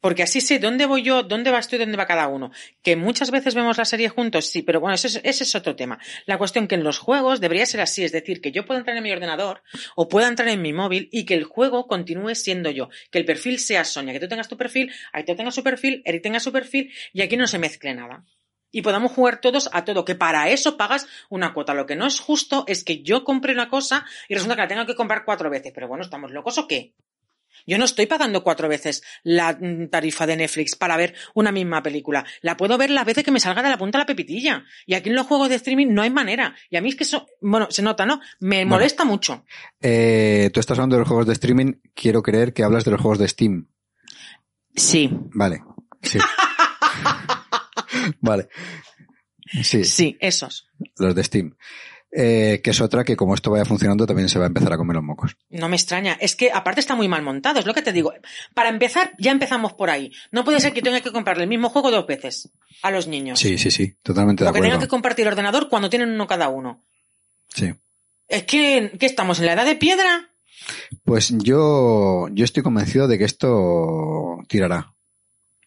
[0.04, 2.52] Porque así sé dónde voy yo, dónde vas tú y dónde va cada uno.
[2.82, 5.98] Que muchas veces vemos la serie juntos, sí, pero bueno, ese es, otro tema.
[6.26, 8.98] La cuestión que en los juegos debería ser así, es decir, que yo pueda entrar
[8.98, 9.64] en mi ordenador
[9.96, 12.90] o pueda entrar en mi móvil y que el juego continúe siendo yo.
[13.12, 16.22] Que el perfil sea Sonia, que tú tengas tu perfil, Aitor tenga su perfil, Eric
[16.22, 18.26] tenga su perfil y aquí no se mezcle nada.
[18.72, 21.74] Y podamos jugar todos a todo, que para eso pagas una cuota.
[21.74, 24.68] Lo que no es justo es que yo compre una cosa y resulta que la
[24.68, 25.72] tengo que comprar cuatro veces.
[25.74, 26.94] Pero bueno, ¿estamos locos o qué?
[27.66, 31.82] Yo no estoy pagando cuatro veces la mm, tarifa de Netflix para ver una misma
[31.82, 32.26] película.
[32.42, 34.66] La puedo ver las veces que me salga de la punta la pepitilla.
[34.86, 36.56] Y aquí en los juegos de streaming no hay manera.
[36.70, 38.20] Y a mí es que eso, bueno, se nota, ¿no?
[38.40, 38.70] Me Bueno.
[38.72, 39.46] molesta mucho.
[39.82, 43.02] Eh, tú estás hablando de los juegos de streaming, quiero creer que hablas de los
[43.02, 43.68] juegos de Steam.
[44.76, 45.62] Sí, Vale.
[46.02, 46.20] Sí.
[48.22, 48.50] vale.
[49.62, 50.68] Sí, sí, esos.
[50.98, 51.56] los de Steam.
[52.16, 54.78] Eh, que es otra que como esto vaya funcionando también se va a empezar a
[54.78, 55.36] comer los mocos.
[55.50, 56.16] No me extraña.
[56.22, 58.14] Es que aparte está muy mal montado, es lo que te digo.
[58.54, 60.12] Para empezar, ya empezamos por ahí.
[60.30, 62.52] No puede ser que tenga que comprarle el mismo juego dos veces
[62.84, 63.40] a los niños.
[63.40, 64.88] Sí, sí, sí, totalmente de o que tengan acuerdo.
[64.88, 66.84] que compartir ordenador cuando tienen uno cada uno.
[67.52, 67.74] Sí.
[68.28, 69.40] Es que, ¿qué estamos?
[69.40, 70.30] ¿En la edad de piedra?
[71.04, 74.94] Pues yo, yo estoy convencido de que esto tirará.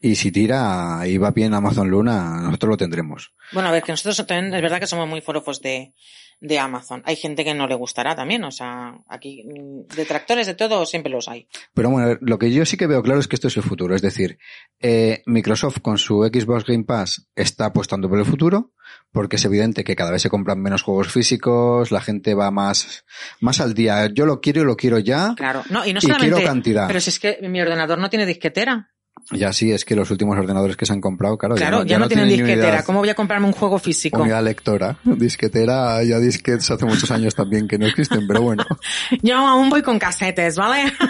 [0.01, 3.33] Y si tira y va bien Amazon Luna, nosotros lo tendremos.
[3.51, 5.95] Bueno, a ver, que nosotros también es verdad que somos muy forofos de,
[6.41, 7.03] de Amazon.
[7.07, 11.11] Hay gente que no le gustará también, o sea, aquí mm, detractores de todo siempre
[11.11, 11.49] los hay.
[11.74, 13.95] Pero bueno, lo que yo sí que veo claro es que esto es el futuro.
[13.95, 14.39] Es decir,
[14.80, 18.72] eh, Microsoft con su Xbox Game Pass está apostando por el futuro,
[19.12, 23.05] porque es evidente que cada vez se compran menos juegos físicos, la gente va más,
[23.41, 24.07] más al día.
[24.12, 25.34] Yo lo quiero y lo quiero ya.
[25.37, 26.34] Claro, no, y no y solamente.
[26.34, 26.87] quiero cantidad.
[26.87, 28.93] Pero si es que mi ordenador no tiene disquetera.
[29.33, 32.07] Ya sí, es que los últimos ordenadores que se han comprado, claro, Claro, ya, no,
[32.07, 32.68] tienen disquetera.
[32.68, 34.20] unidad- ¿Cómo voy a comprarme un juego físico?
[34.22, 34.99] Unidad lectora.
[35.05, 38.64] Disquetera, ya disquets hace muchos años también que no existen, pero bueno.
[39.22, 40.93] Yo aún voy con casetes, ¿vale?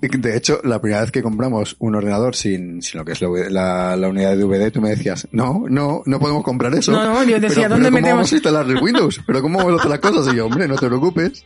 [0.00, 3.28] De hecho, la primera vez que compramos un ordenador sin, sin lo que es la,
[3.50, 6.90] la- la unidad de DVD, tú me decías, no, no, no podemos comprar eso.
[6.90, 8.12] No, no, yo decía, Pero- ¿dónde pero ¿cómo metemos?
[8.16, 9.20] vamos a instalar el Windows?
[9.24, 10.34] ¿Pero cómo vamos a hacer las cosas?
[10.34, 11.44] Y yo, hombre, no te preocupes.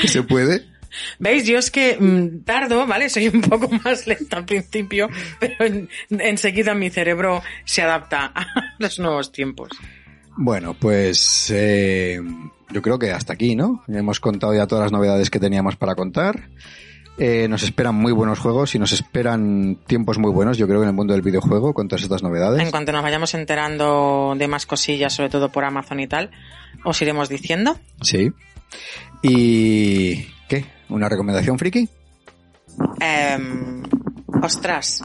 [0.00, 0.68] Que se puede.
[1.18, 1.44] ¿Veis?
[1.46, 3.08] Yo es que mm, tardo, ¿vale?
[3.08, 8.46] Soy un poco más lenta al principio, pero en- enseguida mi cerebro se adapta a
[8.78, 9.70] los nuevos tiempos.
[10.36, 12.20] Bueno, pues eh,
[12.70, 13.82] yo creo que hasta aquí, ¿no?
[13.88, 16.48] Hemos contado ya todas las novedades que teníamos para contar.
[17.18, 20.88] Eh, nos esperan muy buenos juegos y nos esperan tiempos muy buenos, yo creo, en
[20.88, 22.62] el mundo del videojuego con todas estas novedades.
[22.62, 26.30] En cuanto nos vayamos enterando de más cosillas, sobre todo por Amazon y tal,
[26.82, 27.78] os iremos diciendo.
[28.00, 28.32] Sí.
[29.22, 30.26] ¿Y?
[30.90, 31.88] ¿Una recomendación friki?
[33.00, 33.82] Em,
[34.42, 35.02] ostras.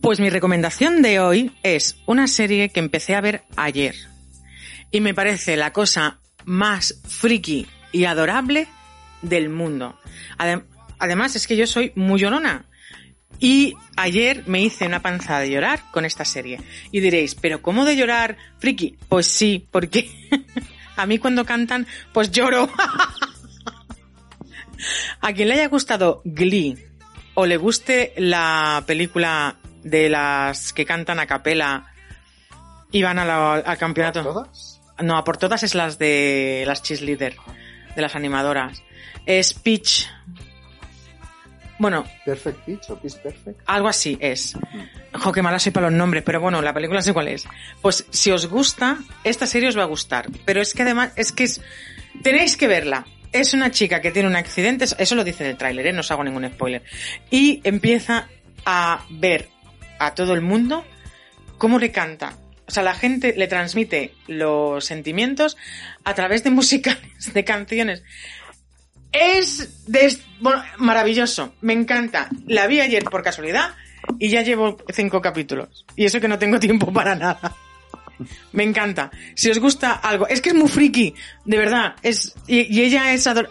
[0.00, 3.94] Pues mi recomendación de hoy es una serie que empecé a ver ayer.
[4.90, 8.68] Y me parece la cosa más friki y adorable
[9.22, 9.98] del mundo.
[10.38, 10.64] Adem-
[10.98, 12.64] además es que yo soy muy llorona.
[13.40, 16.60] Y ayer me hice una panza de llorar con esta serie.
[16.90, 18.96] Y diréis, ¿pero cómo de llorar friki?
[19.08, 20.10] Pues sí, porque
[20.96, 22.70] a mí cuando cantan, pues lloro.
[25.20, 26.76] a quien le haya gustado Glee
[27.34, 31.92] o le guste la película de las que cantan a capela
[32.90, 34.22] y van a la- al campeonato.
[34.22, 34.80] ¿Todas?
[35.02, 37.36] No, a por todas es las de las cheerleader,
[37.94, 38.82] de las animadoras.
[39.26, 40.08] Es Peach.
[41.78, 43.60] Bueno, Perfect Pitch o Pitch Perfect.
[43.66, 44.54] algo así es.
[45.12, 47.44] Jo, qué mala soy para los nombres, pero bueno, la película sé cuál es.
[47.80, 50.26] Pues si os gusta, esta serie os va a gustar.
[50.44, 51.60] Pero es que además, es que es...
[52.24, 53.06] Tenéis que verla.
[53.32, 55.92] Es una chica que tiene un accidente, eso lo dice el tráiler, ¿eh?
[55.92, 56.82] no os hago ningún spoiler.
[57.30, 58.28] Y empieza
[58.64, 59.48] a ver
[59.98, 60.84] a todo el mundo
[61.58, 62.38] cómo le canta.
[62.66, 65.56] O sea, la gente le transmite los sentimientos
[66.04, 68.02] a través de musicales, de canciones.
[69.12, 69.70] Es
[70.76, 72.28] maravilloso, me encanta.
[72.46, 73.74] La vi ayer por casualidad
[74.18, 75.86] y ya llevo cinco capítulos.
[75.96, 77.56] Y eso que no tengo tiempo para nada.
[78.52, 79.10] Me encanta.
[79.34, 81.14] Si os gusta algo, es que es muy friki,
[81.44, 81.96] de verdad.
[82.02, 83.50] Es y, y ella es ador...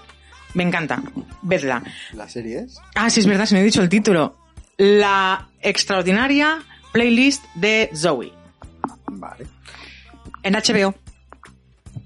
[0.53, 1.01] Me encanta.
[1.43, 1.83] Vedla.
[2.13, 2.79] ¿La serie es?
[2.95, 4.37] Ah, sí es verdad, se me ha dicho el título.
[4.77, 8.31] La extraordinaria playlist de Zoe
[9.07, 9.45] Vale.
[10.43, 10.95] en HBO.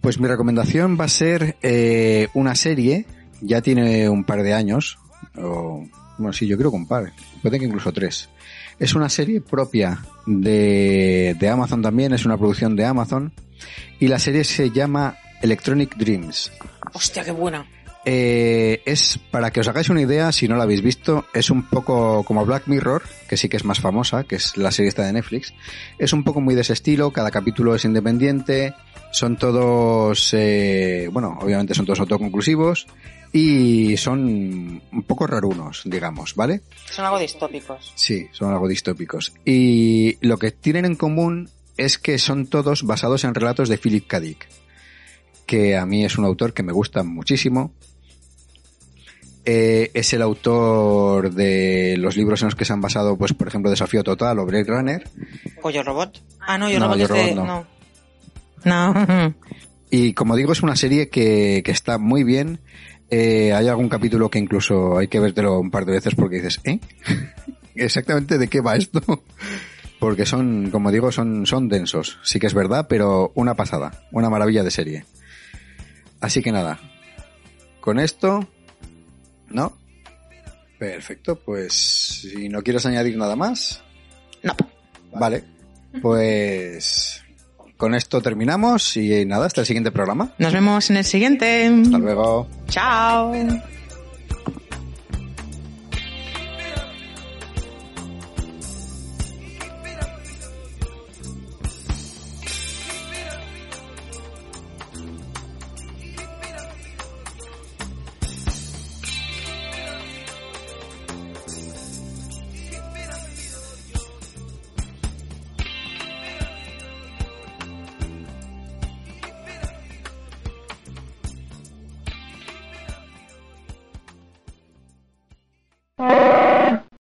[0.02, 3.06] Pues mi recomendación va a ser eh, una serie,
[3.42, 4.98] ya tiene un par de años,
[5.38, 5.86] o,
[6.18, 8.30] bueno, sí, yo creo que un par, puede que incluso tres.
[8.82, 13.32] Es una serie propia de, de Amazon también, es una producción de Amazon,
[14.00, 16.52] y la serie se llama Electronic Dreams.
[16.92, 17.64] Hostia, qué buena.
[18.06, 21.70] Eh, es, para que os hagáis una idea, si no la habéis visto, es un
[21.70, 25.06] poco como Black Mirror, que sí que es más famosa, que es la serie esta
[25.06, 25.54] de Netflix.
[26.00, 28.74] Es un poco muy de ese estilo, cada capítulo es independiente,
[29.12, 32.88] son todos, eh, bueno, obviamente son todos autoconclusivos
[33.34, 36.62] y son un poco rarunos, digamos, ¿vale?
[36.90, 37.94] Son algo distópicos.
[37.96, 39.34] Sí, son algo distópicos.
[39.46, 44.06] Y lo que tienen en común es que son todos basados en relatos de Philip
[44.06, 44.20] K.
[44.20, 44.48] Dick,
[45.46, 47.72] que a mí es un autor que me gusta muchísimo.
[49.44, 53.48] Eh, es el autor de los libros en los que se han basado, pues, por
[53.48, 55.10] ejemplo, Desafío Total o Blade Runner.
[55.64, 56.22] ¿O Yo Robot?
[56.42, 57.36] Ah, no, Yo No, Robot Yo es de...
[57.36, 57.66] Robot No.
[58.64, 59.34] No.
[59.90, 62.60] Y como digo, es una serie que, que está muy bien.
[63.12, 66.62] Eh, hay algún capítulo que incluso hay que vértelo un par de veces porque dices,
[66.64, 66.80] ¿eh?
[67.76, 69.02] ¿Exactamente de qué va esto?
[70.00, 72.18] Porque son, como digo, son, son densos.
[72.24, 74.08] Sí que es verdad, pero una pasada.
[74.12, 75.06] Una maravilla de serie.
[76.20, 76.80] Así que nada.
[77.82, 78.48] Con esto,
[79.50, 79.78] ¿no?
[80.80, 83.84] Perfecto, pues si no quieres añadir nada más,
[84.42, 84.56] No.
[85.14, 85.44] vale.
[86.02, 87.24] Pues
[87.82, 90.30] con esto terminamos y nada, hasta el siguiente programa.
[90.38, 91.66] Nos vemos en el siguiente.
[91.66, 92.48] Hasta luego.
[92.70, 93.34] Chao.